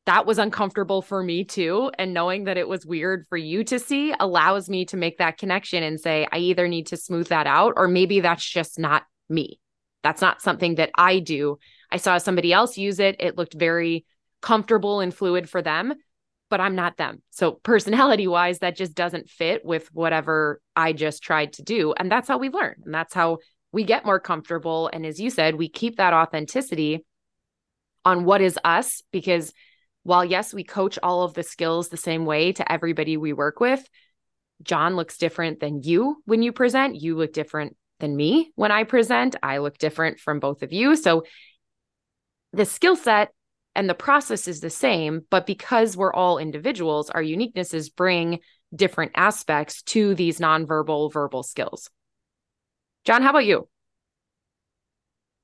that 0.08 0.26
was 0.26 0.40
uncomfortable 0.40 1.02
for 1.02 1.22
me 1.22 1.44
too. 1.44 1.92
And 2.00 2.14
knowing 2.14 2.46
that 2.46 2.58
it 2.58 2.68
was 2.68 2.86
weird 2.86 3.26
for 3.28 3.38
you 3.38 3.66
to 3.66 3.78
see 3.78 4.14
allows 4.18 4.70
me 4.70 4.86
to 4.86 4.98
make 4.98 5.18
that 5.18 5.38
connection 5.38 5.84
and 5.84 6.00
say, 6.00 6.26
I 6.32 6.38
either 6.38 6.70
need 6.70 6.88
to 6.88 6.98
smooth 6.98 7.28
that 7.28 7.46
out, 7.46 7.74
or 7.76 7.90
maybe 7.90 8.22
that's 8.22 8.50
just 8.50 8.80
not 8.80 9.04
me. 9.28 9.60
That's 10.04 10.22
not 10.22 10.42
something 10.42 10.76
that 10.76 10.92
I 10.98 11.20
do. 11.20 11.60
I 11.92 11.98
saw 11.98 12.18
somebody 12.20 12.54
else 12.54 12.78
use 12.78 13.00
it. 13.00 13.18
It 13.20 13.38
looked 13.38 13.54
very 13.54 14.06
comfortable 14.42 15.02
and 15.02 15.14
fluid 15.14 15.50
for 15.50 15.62
them, 15.62 15.94
but 16.50 16.62
I'm 16.62 16.76
not 16.76 16.96
them. 16.96 17.22
So, 17.32 17.60
personality 17.64 18.28
wise, 18.28 18.60
that 18.60 18.78
just 18.78 18.96
doesn't 18.96 19.30
fit 19.30 19.66
with 19.66 19.90
whatever 19.94 20.62
I 20.74 20.94
just 20.94 21.22
tried 21.22 21.52
to 21.54 21.64
do. 21.64 21.94
And 21.98 22.10
that's 22.10 22.30
how 22.30 22.38
we 22.38 22.48
learn. 22.48 22.76
And 22.86 22.94
that's 22.94 23.14
how 23.14 23.40
we 23.74 23.84
get 23.84 24.06
more 24.06 24.22
comfortable. 24.22 24.90
And 24.94 25.06
as 25.06 25.20
you 25.20 25.30
said, 25.30 25.56
we 25.56 25.68
keep 25.68 25.98
that 25.98 26.14
authenticity 26.14 27.04
on 28.08 28.24
what 28.24 28.42
is 28.42 28.58
us 28.64 29.04
because 29.12 29.54
while 30.04 30.24
yes, 30.24 30.54
we 30.54 30.64
coach 30.64 30.98
all 31.04 31.24
of 31.24 31.34
the 31.34 31.44
skills 31.44 31.90
the 31.90 31.98
same 31.98 32.26
way 32.26 32.54
to 32.54 32.72
everybody 32.72 33.18
we 33.18 33.34
work 33.34 33.60
with, 33.60 33.86
John 34.64 34.96
looks 34.96 35.18
different 35.18 35.60
than 35.60 35.84
you 35.84 36.22
when 36.24 36.42
you 36.42 36.54
present. 36.54 36.96
You 36.96 37.18
look 37.18 37.34
different 37.34 37.76
than 38.00 38.16
me 38.16 38.54
when 38.56 38.72
I 38.72 38.86
present. 38.86 39.36
I 39.44 39.58
look 39.58 39.78
different 39.78 40.22
from 40.22 40.40
both 40.40 40.64
of 40.64 40.72
you. 40.72 40.96
So 40.96 41.24
the 42.54 42.64
skill 42.64 42.96
set 42.96 43.34
and 43.76 43.90
the 43.90 43.94
process 43.94 44.48
is 44.48 44.62
the 44.62 44.70
same, 44.70 45.24
but 45.30 45.46
because 45.46 45.98
we're 45.98 46.14
all 46.14 46.38
individuals, 46.38 47.10
our 47.10 47.22
uniquenesses 47.22 47.94
bring 47.94 48.40
different 48.74 49.12
aspects 49.16 49.84
to 49.84 50.16
these 50.16 50.40
nonverbal 50.40 51.12
verbal 51.12 51.44
skills. 51.44 51.90
John, 53.04 53.22
how 53.22 53.32
about 53.32 53.46
you? 53.46 53.68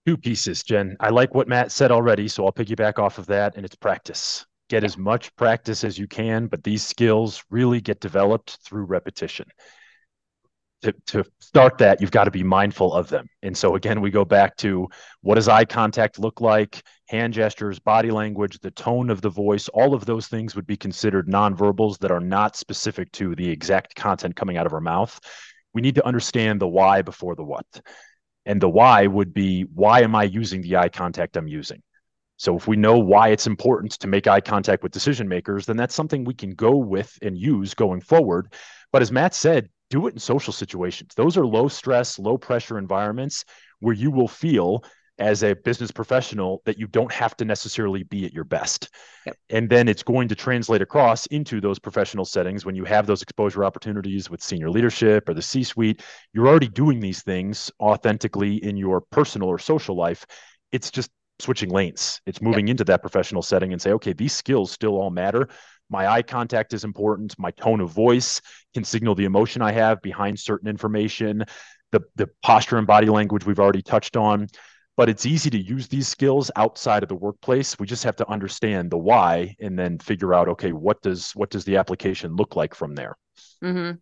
Two 0.05 0.17
pieces, 0.17 0.63
Jen. 0.63 0.97
I 0.99 1.09
like 1.09 1.33
what 1.33 1.47
Matt 1.47 1.71
said 1.71 1.89
already, 1.89 2.27
so 2.27 2.45
I'll 2.45 2.51
piggyback 2.51 2.99
off 2.99 3.19
of 3.19 3.25
that, 3.27 3.55
and 3.55 3.65
it's 3.65 3.75
practice. 3.75 4.45
Get 4.69 4.83
as 4.83 4.97
much 4.97 5.33
practice 5.37 5.85
as 5.85 5.97
you 5.97 6.07
can, 6.07 6.47
but 6.47 6.63
these 6.63 6.83
skills 6.83 7.41
really 7.49 7.79
get 7.79 8.01
developed 8.01 8.57
through 8.65 8.83
repetition. 8.83 9.47
To, 10.81 10.93
to 11.07 11.23
start 11.39 11.77
that, 11.77 12.01
you've 12.01 12.11
got 12.11 12.25
to 12.25 12.31
be 12.31 12.43
mindful 12.43 12.93
of 12.93 13.07
them. 13.07 13.27
And 13.43 13.55
so, 13.55 13.75
again, 13.75 14.01
we 14.01 14.11
go 14.11 14.25
back 14.25 14.57
to 14.57 14.89
what 15.21 15.35
does 15.35 15.47
eye 15.47 15.63
contact 15.63 16.19
look 16.19 16.41
like, 16.41 16.83
hand 17.07 17.33
gestures, 17.33 17.79
body 17.79 18.11
language, 18.11 18.59
the 18.59 18.71
tone 18.71 19.09
of 19.09 19.21
the 19.21 19.29
voice, 19.29 19.69
all 19.69 19.93
of 19.93 20.05
those 20.05 20.27
things 20.27 20.53
would 20.53 20.67
be 20.67 20.75
considered 20.75 21.29
nonverbals 21.29 21.97
that 21.99 22.11
are 22.11 22.19
not 22.19 22.57
specific 22.57 23.09
to 23.13 23.35
the 23.35 23.49
exact 23.49 23.95
content 23.95 24.35
coming 24.35 24.57
out 24.57 24.65
of 24.65 24.73
our 24.73 24.81
mouth. 24.81 25.17
We 25.73 25.81
need 25.81 25.95
to 25.95 26.05
understand 26.05 26.59
the 26.59 26.67
why 26.67 27.01
before 27.01 27.35
the 27.35 27.45
what. 27.45 27.65
And 28.45 28.61
the 28.61 28.69
why 28.69 29.07
would 29.07 29.33
be 29.33 29.63
why 29.73 30.01
am 30.01 30.15
I 30.15 30.23
using 30.23 30.61
the 30.61 30.77
eye 30.77 30.89
contact 30.89 31.37
I'm 31.37 31.47
using? 31.47 31.81
So 32.37 32.57
if 32.57 32.67
we 32.67 32.75
know 32.75 32.97
why 32.97 33.29
it's 33.29 33.47
important 33.47 33.93
to 33.93 34.07
make 34.07 34.27
eye 34.27 34.41
contact 34.41 34.83
with 34.83 34.91
decision 34.91 35.27
makers, 35.29 35.65
then 35.65 35.77
that's 35.77 35.95
something 35.95 36.23
we 36.23 36.33
can 36.33 36.51
go 36.51 36.75
with 36.75 37.17
and 37.21 37.37
use 37.37 37.73
going 37.73 38.01
forward. 38.01 38.53
But 38.91 39.01
as 39.01 39.11
Matt 39.11 39.33
said, 39.33 39.69
do 39.89 40.07
it 40.07 40.13
in 40.13 40.19
social 40.19 40.51
situations. 40.51 41.13
Those 41.15 41.37
are 41.37 41.45
low 41.45 41.67
stress, 41.67 42.19
low 42.19 42.37
pressure 42.37 42.77
environments 42.77 43.45
where 43.79 43.95
you 43.95 44.11
will 44.11 44.27
feel 44.27 44.83
as 45.19 45.43
a 45.43 45.53
business 45.53 45.91
professional 45.91 46.61
that 46.65 46.79
you 46.79 46.87
don't 46.87 47.11
have 47.11 47.37
to 47.37 47.45
necessarily 47.45 48.03
be 48.03 48.25
at 48.25 48.33
your 48.33 48.43
best. 48.43 48.89
Yep. 49.25 49.37
And 49.51 49.69
then 49.69 49.87
it's 49.87 50.03
going 50.03 50.27
to 50.29 50.35
translate 50.35 50.81
across 50.81 51.25
into 51.27 51.61
those 51.61 51.77
professional 51.77 52.25
settings 52.25 52.65
when 52.65 52.75
you 52.75 52.83
have 52.85 53.05
those 53.05 53.21
exposure 53.21 53.63
opportunities 53.63 54.29
with 54.29 54.41
senior 54.41 54.69
leadership 54.69 55.29
or 55.29 55.33
the 55.33 55.41
C 55.41 55.63
suite. 55.63 56.01
You're 56.33 56.47
already 56.47 56.67
doing 56.67 56.99
these 56.99 57.21
things 57.21 57.71
authentically 57.79 58.63
in 58.63 58.75
your 58.75 59.01
personal 59.01 59.49
or 59.49 59.59
social 59.59 59.95
life. 59.95 60.25
It's 60.71 60.89
just 60.89 61.11
switching 61.39 61.69
lanes. 61.69 62.19
It's 62.25 62.41
moving 62.41 62.67
yep. 62.67 62.73
into 62.73 62.83
that 62.85 63.01
professional 63.01 63.43
setting 63.43 63.71
and 63.71 63.81
say, 63.81 63.91
okay, 63.91 64.13
these 64.13 64.33
skills 64.33 64.71
still 64.71 64.95
all 64.95 65.11
matter. 65.11 65.47
My 65.89 66.07
eye 66.07 66.23
contact 66.23 66.73
is 66.73 66.83
important. 66.83 67.37
My 67.37 67.51
tone 67.51 67.81
of 67.81 67.91
voice 67.91 68.41
can 68.73 68.83
signal 68.83 69.13
the 69.13 69.25
emotion 69.25 69.61
I 69.61 69.73
have 69.73 70.01
behind 70.01 70.39
certain 70.39 70.67
information. 70.67 71.45
The, 71.91 72.01
the 72.15 72.27
posture 72.41 72.79
and 72.79 72.87
body 72.87 73.07
language 73.07 73.45
we've 73.45 73.59
already 73.59 73.83
touched 73.83 74.17
on 74.17 74.47
but 74.95 75.09
it's 75.09 75.25
easy 75.25 75.49
to 75.49 75.57
use 75.57 75.87
these 75.87 76.07
skills 76.07 76.51
outside 76.55 77.03
of 77.03 77.09
the 77.09 77.15
workplace. 77.15 77.77
We 77.79 77.87
just 77.87 78.03
have 78.03 78.15
to 78.17 78.29
understand 78.29 78.91
the 78.91 78.97
why 78.97 79.55
and 79.59 79.77
then 79.77 79.97
figure 79.99 80.33
out 80.33 80.47
okay 80.49 80.71
what 80.71 81.01
does 81.01 81.31
what 81.31 81.49
does 81.49 81.65
the 81.65 81.77
application 81.77 82.35
look 82.35 82.55
like 82.55 82.75
from 82.75 82.95
there? 82.95 83.15
Mm-hmm. 83.63 83.97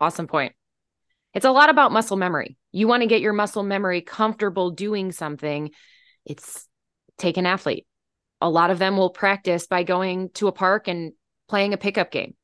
awesome 0.00 0.26
point. 0.26 0.54
It's 1.34 1.44
a 1.44 1.50
lot 1.50 1.68
about 1.68 1.92
muscle 1.92 2.16
memory. 2.16 2.56
You 2.72 2.88
want 2.88 3.02
to 3.02 3.08
get 3.08 3.20
your 3.20 3.32
muscle 3.32 3.62
memory 3.62 4.00
comfortable 4.00 4.70
doing 4.70 5.12
something 5.12 5.70
it's 6.24 6.66
take 7.18 7.36
an 7.36 7.46
athlete. 7.46 7.86
A 8.40 8.48
lot 8.48 8.70
of 8.70 8.78
them 8.78 8.96
will 8.96 9.10
practice 9.10 9.66
by 9.66 9.84
going 9.84 10.30
to 10.34 10.48
a 10.48 10.52
park 10.52 10.88
and 10.88 11.12
playing 11.48 11.74
a 11.74 11.78
pickup 11.78 12.10
game. 12.10 12.34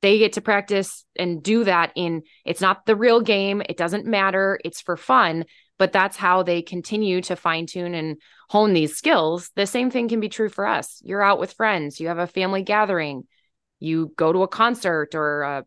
They 0.00 0.18
get 0.18 0.32
to 0.34 0.40
practice 0.40 1.04
and 1.16 1.42
do 1.42 1.64
that 1.64 1.92
in 1.94 2.22
it's 2.44 2.60
not 2.60 2.86
the 2.86 2.96
real 2.96 3.20
game 3.20 3.62
it 3.68 3.76
doesn't 3.76 4.06
matter 4.06 4.58
it's 4.64 4.80
for 4.80 4.96
fun 4.96 5.44
but 5.82 5.90
that's 5.90 6.16
how 6.16 6.44
they 6.44 6.62
continue 6.62 7.20
to 7.20 7.34
fine 7.34 7.66
tune 7.66 7.92
and 7.92 8.16
hone 8.48 8.72
these 8.72 8.94
skills. 8.94 9.50
The 9.56 9.66
same 9.66 9.90
thing 9.90 10.08
can 10.08 10.20
be 10.20 10.28
true 10.28 10.48
for 10.48 10.64
us. 10.64 11.02
You're 11.02 11.24
out 11.24 11.40
with 11.40 11.54
friends, 11.54 11.98
you 11.98 12.06
have 12.06 12.18
a 12.18 12.28
family 12.28 12.62
gathering, 12.62 13.24
you 13.80 14.12
go 14.14 14.32
to 14.32 14.44
a 14.44 14.46
concert 14.46 15.16
or 15.16 15.42
a 15.42 15.64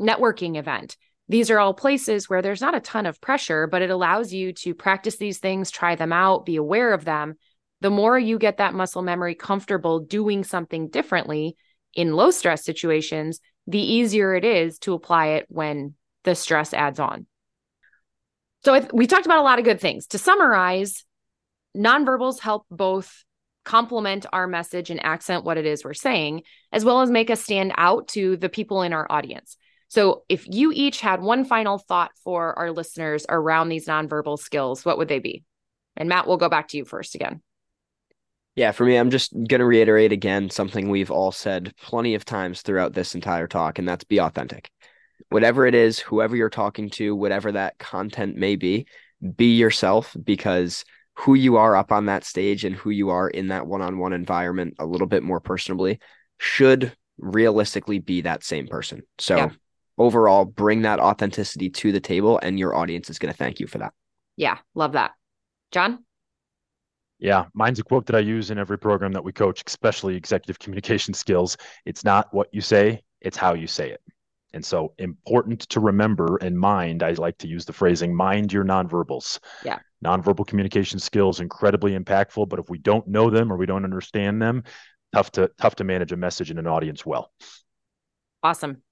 networking 0.00 0.56
event. 0.56 0.96
These 1.28 1.50
are 1.50 1.58
all 1.58 1.74
places 1.74 2.30
where 2.30 2.40
there's 2.40 2.62
not 2.62 2.76
a 2.76 2.80
ton 2.80 3.04
of 3.04 3.20
pressure, 3.20 3.66
but 3.66 3.82
it 3.82 3.90
allows 3.90 4.32
you 4.32 4.54
to 4.54 4.74
practice 4.74 5.18
these 5.18 5.36
things, 5.36 5.70
try 5.70 5.96
them 5.96 6.14
out, 6.14 6.46
be 6.46 6.56
aware 6.56 6.94
of 6.94 7.04
them. 7.04 7.34
The 7.82 7.90
more 7.90 8.18
you 8.18 8.38
get 8.38 8.56
that 8.56 8.72
muscle 8.72 9.02
memory 9.02 9.34
comfortable 9.34 10.00
doing 10.00 10.44
something 10.44 10.88
differently 10.88 11.56
in 11.92 12.14
low 12.14 12.30
stress 12.30 12.64
situations, 12.64 13.38
the 13.66 13.82
easier 13.82 14.34
it 14.34 14.46
is 14.46 14.78
to 14.78 14.94
apply 14.94 15.26
it 15.26 15.44
when 15.50 15.92
the 16.24 16.34
stress 16.34 16.72
adds 16.72 16.98
on. 16.98 17.26
So 18.64 18.78
th- 18.78 18.92
we 18.92 19.06
talked 19.06 19.26
about 19.26 19.38
a 19.38 19.42
lot 19.42 19.58
of 19.58 19.64
good 19.64 19.80
things. 19.80 20.06
To 20.08 20.18
summarize, 20.18 21.04
nonverbals 21.76 22.40
help 22.40 22.66
both 22.70 23.24
complement 23.64 24.26
our 24.32 24.46
message 24.46 24.90
and 24.90 25.04
accent 25.04 25.44
what 25.44 25.58
it 25.58 25.66
is 25.66 25.84
we're 25.84 25.94
saying, 25.94 26.42
as 26.72 26.84
well 26.84 27.02
as 27.02 27.10
make 27.10 27.30
us 27.30 27.42
stand 27.42 27.72
out 27.76 28.08
to 28.08 28.36
the 28.36 28.48
people 28.48 28.82
in 28.82 28.92
our 28.92 29.06
audience. 29.10 29.56
So 29.88 30.24
if 30.28 30.46
you 30.46 30.72
each 30.72 31.00
had 31.00 31.20
one 31.20 31.44
final 31.44 31.78
thought 31.78 32.12
for 32.24 32.58
our 32.58 32.70
listeners 32.72 33.24
around 33.28 33.68
these 33.68 33.86
nonverbal 33.86 34.38
skills, 34.38 34.84
what 34.84 34.98
would 34.98 35.08
they 35.08 35.18
be? 35.18 35.44
And 35.96 36.08
Matt, 36.08 36.26
we'll 36.26 36.36
go 36.36 36.48
back 36.48 36.68
to 36.68 36.76
you 36.76 36.84
first 36.84 37.14
again. 37.14 37.42
Yeah, 38.54 38.72
for 38.72 38.84
me, 38.84 38.96
I'm 38.96 39.10
just 39.10 39.32
going 39.32 39.60
to 39.60 39.64
reiterate 39.64 40.12
again 40.12 40.50
something 40.50 40.88
we've 40.88 41.10
all 41.10 41.30
said 41.30 41.72
plenty 41.80 42.14
of 42.14 42.24
times 42.24 42.62
throughout 42.62 42.92
this 42.92 43.14
entire 43.14 43.46
talk, 43.46 43.78
and 43.78 43.88
that's 43.88 44.04
be 44.04 44.18
authentic 44.18 44.70
whatever 45.30 45.66
it 45.66 45.74
is, 45.74 45.98
whoever 45.98 46.36
you're 46.36 46.50
talking 46.50 46.90
to, 46.90 47.14
whatever 47.14 47.52
that 47.52 47.78
content 47.78 48.36
may 48.36 48.56
be, 48.56 48.86
be 49.36 49.56
yourself 49.56 50.16
because 50.22 50.84
who 51.14 51.34
you 51.34 51.56
are 51.56 51.74
up 51.74 51.90
on 51.90 52.06
that 52.06 52.24
stage 52.24 52.64
and 52.64 52.76
who 52.76 52.90
you 52.90 53.10
are 53.10 53.28
in 53.28 53.48
that 53.48 53.66
one-on-one 53.66 54.12
environment 54.12 54.74
a 54.78 54.86
little 54.86 55.08
bit 55.08 55.22
more 55.22 55.40
personally 55.40 55.98
should 56.38 56.92
realistically 57.18 57.98
be 57.98 58.20
that 58.20 58.44
same 58.44 58.68
person. 58.68 59.02
So 59.18 59.36
yeah. 59.36 59.50
overall, 59.98 60.44
bring 60.44 60.82
that 60.82 61.00
authenticity 61.00 61.70
to 61.70 61.90
the 61.90 62.00
table 62.00 62.38
and 62.40 62.58
your 62.58 62.76
audience 62.76 63.10
is 63.10 63.18
going 63.18 63.32
to 63.32 63.36
thank 63.36 63.58
you 63.58 63.66
for 63.66 63.78
that. 63.78 63.92
Yeah, 64.36 64.58
love 64.76 64.92
that. 64.92 65.12
John? 65.72 66.04
Yeah, 67.18 67.46
mine's 67.52 67.80
a 67.80 67.82
quote 67.82 68.06
that 68.06 68.14
I 68.14 68.20
use 68.20 68.52
in 68.52 68.58
every 68.58 68.78
program 68.78 69.10
that 69.12 69.24
we 69.24 69.32
coach, 69.32 69.64
especially 69.66 70.14
executive 70.14 70.60
communication 70.60 71.12
skills. 71.12 71.56
It's 71.84 72.04
not 72.04 72.32
what 72.32 72.46
you 72.52 72.60
say, 72.60 73.02
it's 73.20 73.36
how 73.36 73.54
you 73.54 73.66
say 73.66 73.90
it. 73.90 74.00
And 74.58 74.66
so 74.66 74.92
important 74.98 75.60
to 75.68 75.78
remember 75.78 76.36
and 76.38 76.58
mind, 76.58 77.04
I 77.04 77.12
like 77.12 77.38
to 77.38 77.46
use 77.46 77.64
the 77.64 77.72
phrasing 77.72 78.12
mind 78.12 78.52
your 78.52 78.64
nonverbals. 78.64 79.38
Yeah. 79.64 79.78
Nonverbal 80.04 80.48
communication 80.48 80.98
skills 80.98 81.38
incredibly 81.38 81.96
impactful, 81.96 82.48
but 82.48 82.58
if 82.58 82.68
we 82.68 82.78
don't 82.78 83.06
know 83.06 83.30
them 83.30 83.52
or 83.52 83.56
we 83.56 83.66
don't 83.66 83.84
understand 83.84 84.42
them, 84.42 84.64
tough 85.12 85.30
to 85.30 85.48
tough 85.60 85.76
to 85.76 85.84
manage 85.84 86.10
a 86.10 86.16
message 86.16 86.50
in 86.50 86.58
an 86.58 86.66
audience 86.66 87.06
well. 87.06 87.30
Awesome. 88.42 88.82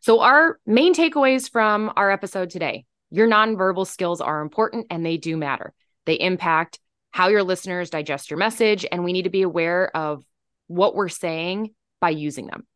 So 0.00 0.20
our 0.20 0.58
main 0.64 0.94
takeaways 0.94 1.50
from 1.50 1.92
our 1.94 2.10
episode 2.10 2.48
today. 2.48 2.86
Your 3.10 3.28
nonverbal 3.28 3.86
skills 3.86 4.22
are 4.22 4.40
important 4.40 4.86
and 4.88 5.04
they 5.04 5.18
do 5.18 5.36
matter. 5.36 5.74
They 6.06 6.14
impact 6.14 6.80
how 7.10 7.28
your 7.28 7.42
listeners 7.42 7.90
digest 7.90 8.30
your 8.30 8.38
message 8.38 8.86
and 8.90 9.04
we 9.04 9.12
need 9.12 9.24
to 9.24 9.30
be 9.30 9.42
aware 9.42 9.94
of 9.94 10.24
what 10.68 10.94
we're 10.94 11.10
saying 11.10 11.74
by 12.00 12.08
using 12.08 12.46
them. 12.46 12.66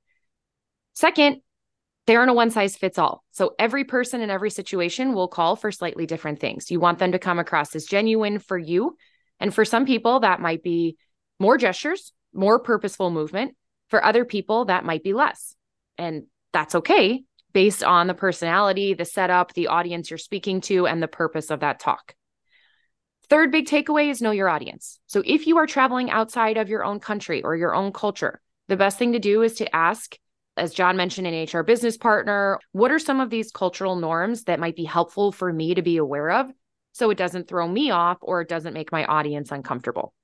Second, 0.92 1.40
they 2.06 2.16
aren't 2.16 2.30
a 2.30 2.34
one 2.34 2.50
size 2.50 2.76
fits 2.76 2.98
all. 2.98 3.24
So 3.32 3.54
every 3.58 3.84
person 3.84 4.20
in 4.20 4.30
every 4.30 4.50
situation 4.50 5.12
will 5.12 5.28
call 5.28 5.56
for 5.56 5.72
slightly 5.72 6.06
different 6.06 6.40
things. 6.40 6.70
You 6.70 6.80
want 6.80 6.98
them 6.98 7.12
to 7.12 7.18
come 7.18 7.38
across 7.38 7.74
as 7.74 7.84
genuine 7.84 8.38
for 8.38 8.56
you. 8.56 8.96
And 9.40 9.52
for 9.52 9.64
some 9.64 9.86
people, 9.86 10.20
that 10.20 10.40
might 10.40 10.62
be 10.62 10.96
more 11.38 11.58
gestures, 11.58 12.12
more 12.32 12.58
purposeful 12.58 13.10
movement. 13.10 13.56
For 13.88 14.04
other 14.04 14.24
people, 14.24 14.66
that 14.66 14.84
might 14.84 15.02
be 15.02 15.12
less. 15.12 15.54
And 15.98 16.24
that's 16.52 16.74
okay 16.76 17.24
based 17.52 17.82
on 17.82 18.06
the 18.06 18.14
personality, 18.14 18.92
the 18.92 19.04
setup, 19.04 19.54
the 19.54 19.68
audience 19.68 20.10
you're 20.10 20.18
speaking 20.18 20.60
to, 20.60 20.86
and 20.86 21.02
the 21.02 21.08
purpose 21.08 21.50
of 21.50 21.60
that 21.60 21.80
talk. 21.80 22.14
Third 23.30 23.50
big 23.50 23.66
takeaway 23.66 24.10
is 24.10 24.20
know 24.20 24.30
your 24.30 24.48
audience. 24.48 25.00
So 25.06 25.22
if 25.24 25.46
you 25.46 25.56
are 25.56 25.66
traveling 25.66 26.10
outside 26.10 26.58
of 26.58 26.68
your 26.68 26.84
own 26.84 27.00
country 27.00 27.42
or 27.42 27.56
your 27.56 27.74
own 27.74 27.92
culture, 27.92 28.40
the 28.68 28.76
best 28.76 28.98
thing 28.98 29.12
to 29.12 29.18
do 29.18 29.40
is 29.42 29.54
to 29.54 29.74
ask, 29.74 30.16
as 30.56 30.72
John 30.72 30.96
mentioned, 30.96 31.26
an 31.26 31.46
HR 31.52 31.62
business 31.62 31.96
partner, 31.96 32.58
what 32.72 32.90
are 32.90 32.98
some 32.98 33.20
of 33.20 33.30
these 33.30 33.50
cultural 33.50 33.96
norms 33.96 34.44
that 34.44 34.60
might 34.60 34.76
be 34.76 34.84
helpful 34.84 35.32
for 35.32 35.52
me 35.52 35.74
to 35.74 35.82
be 35.82 35.98
aware 35.98 36.30
of 36.30 36.50
so 36.92 37.10
it 37.10 37.18
doesn't 37.18 37.46
throw 37.46 37.68
me 37.68 37.90
off 37.90 38.18
or 38.22 38.40
it 38.40 38.48
doesn't 38.48 38.74
make 38.74 38.90
my 38.90 39.04
audience 39.04 39.52
uncomfortable? 39.52 40.14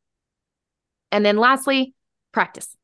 And 1.10 1.24
then 1.24 1.36
lastly, 1.36 1.94
practice. 2.32 2.74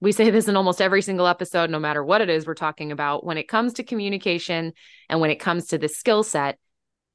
We 0.00 0.12
say 0.12 0.30
this 0.30 0.48
in 0.48 0.56
almost 0.56 0.80
every 0.80 1.02
single 1.02 1.26
episode, 1.26 1.70
no 1.70 1.78
matter 1.78 2.02
what 2.02 2.20
it 2.20 2.30
is 2.30 2.46
we're 2.46 2.54
talking 2.54 2.90
about. 2.90 3.24
When 3.24 3.38
it 3.38 3.48
comes 3.48 3.74
to 3.74 3.84
communication 3.84 4.72
and 5.08 5.20
when 5.20 5.30
it 5.30 5.40
comes 5.40 5.68
to 5.68 5.78
the 5.78 5.88
skill 5.88 6.22
set, 6.22 6.58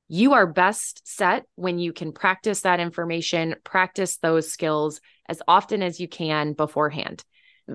you 0.08 0.34
are 0.34 0.48
best 0.48 1.08
set 1.08 1.46
when 1.56 1.78
you 1.78 1.94
can 1.94 2.12
practice 2.12 2.62
that 2.62 2.80
information, 2.80 3.56
practice 3.64 4.18
those 4.18 4.52
skills 4.52 5.02
as 5.28 5.42
often 5.48 5.84
as 5.84 6.00
you 6.00 6.08
can 6.08 6.54
beforehand. 6.54 7.24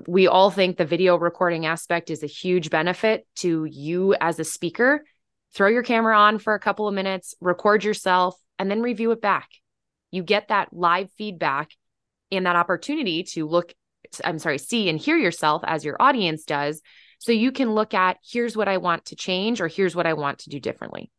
We 0.07 0.27
all 0.27 0.51
think 0.51 0.77
the 0.77 0.85
video 0.85 1.15
recording 1.15 1.65
aspect 1.65 2.09
is 2.09 2.21
a 2.21 2.27
huge 2.27 2.69
benefit 2.69 3.25
to 3.37 3.65
you 3.65 4.13
as 4.19 4.39
a 4.39 4.43
speaker. 4.43 5.05
Throw 5.53 5.69
your 5.69 5.83
camera 5.83 6.17
on 6.17 6.37
for 6.37 6.53
a 6.53 6.59
couple 6.59 6.87
of 6.87 6.93
minutes, 6.93 7.33
record 7.39 7.83
yourself, 7.83 8.35
and 8.59 8.69
then 8.69 8.81
review 8.81 9.11
it 9.11 9.21
back. 9.21 9.47
You 10.11 10.21
get 10.23 10.49
that 10.49 10.73
live 10.73 11.09
feedback 11.17 11.71
and 12.31 12.45
that 12.45 12.57
opportunity 12.57 13.23
to 13.23 13.47
look, 13.47 13.73
I'm 14.23 14.39
sorry, 14.39 14.57
see 14.57 14.89
and 14.89 14.99
hear 14.99 15.17
yourself 15.17 15.63
as 15.65 15.85
your 15.85 15.95
audience 16.01 16.43
does. 16.43 16.81
So 17.19 17.31
you 17.31 17.53
can 17.53 17.73
look 17.73 17.93
at 17.93 18.17
here's 18.29 18.57
what 18.57 18.67
I 18.67 18.77
want 18.77 19.05
to 19.05 19.15
change 19.15 19.61
or 19.61 19.67
here's 19.67 19.95
what 19.95 20.05
I 20.05 20.13
want 20.13 20.39
to 20.39 20.49
do 20.49 20.59
differently. 20.59 21.09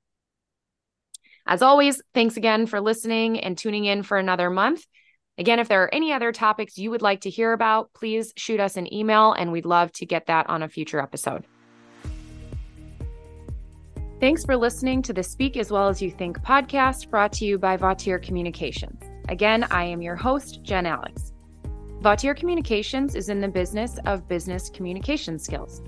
As 1.47 1.63
always, 1.63 2.03
thanks 2.13 2.37
again 2.37 2.67
for 2.67 2.81
listening 2.81 3.41
and 3.41 3.57
tuning 3.57 3.87
in 3.87 4.03
for 4.03 4.19
another 4.19 4.51
month. 4.51 4.85
Again, 5.39 5.59
if 5.59 5.69
there 5.69 5.83
are 5.83 5.95
any 5.95 6.13
other 6.13 6.33
topics 6.33 6.79
you 6.79 6.91
would 6.91 7.03
like 7.03 7.21
to 7.23 7.31
hear 7.31 7.53
about, 7.53 7.93
please 7.93 8.33
shoot 8.37 8.59
us 8.59 8.77
an 8.77 8.93
email 8.93 9.33
and 9.33 9.53
we'd 9.53 9.67
love 9.67 9.93
to 9.93 10.07
get 10.07 10.27
that 10.27 10.49
on 10.49 10.63
a 10.63 10.69
future 10.69 10.99
episode. 10.99 11.45
Thanks 14.19 14.47
for 14.47 14.57
listening 14.57 15.03
to 15.03 15.13
the 15.13 15.23
Speak 15.23 15.59
as 15.59 15.71
Well 15.71 15.89
as 15.89 16.01
You 16.01 16.11
Think 16.11 16.39
podcast 16.39 17.11
brought 17.11 17.35
to 17.35 17.45
you 17.45 17.59
by 17.59 17.77
Vautier 17.77 18.23
Communications. 18.23 18.99
Again, 19.29 19.65
I 19.65 19.85
am 19.85 20.01
your 20.01 20.17
host, 20.17 20.63
Jen 20.63 20.87
Alex. 20.87 21.35
Vautier 22.01 22.35
Communications 22.35 23.15
is 23.15 23.29
in 23.29 23.43
the 23.43 23.49
business 23.49 23.99
of 24.07 24.27
business 24.27 24.71
communication 24.71 25.39
skills. 25.39 25.83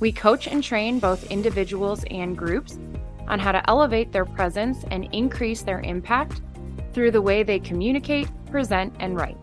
We 0.00 0.10
coach 0.10 0.48
and 0.48 0.62
train 0.62 0.98
both 0.98 1.30
individuals 1.30 2.04
and 2.10 2.36
groups 2.36 2.80
on 3.28 3.38
how 3.38 3.52
to 3.52 3.70
elevate 3.70 4.10
their 4.10 4.24
presence 4.24 4.84
and 4.90 5.08
increase 5.12 5.62
their 5.62 5.80
impact 5.82 6.40
through 6.98 7.12
the 7.12 7.22
way 7.22 7.44
they 7.44 7.60
communicate, 7.60 8.26
present, 8.50 8.92
and 8.98 9.16
write. 9.16 9.36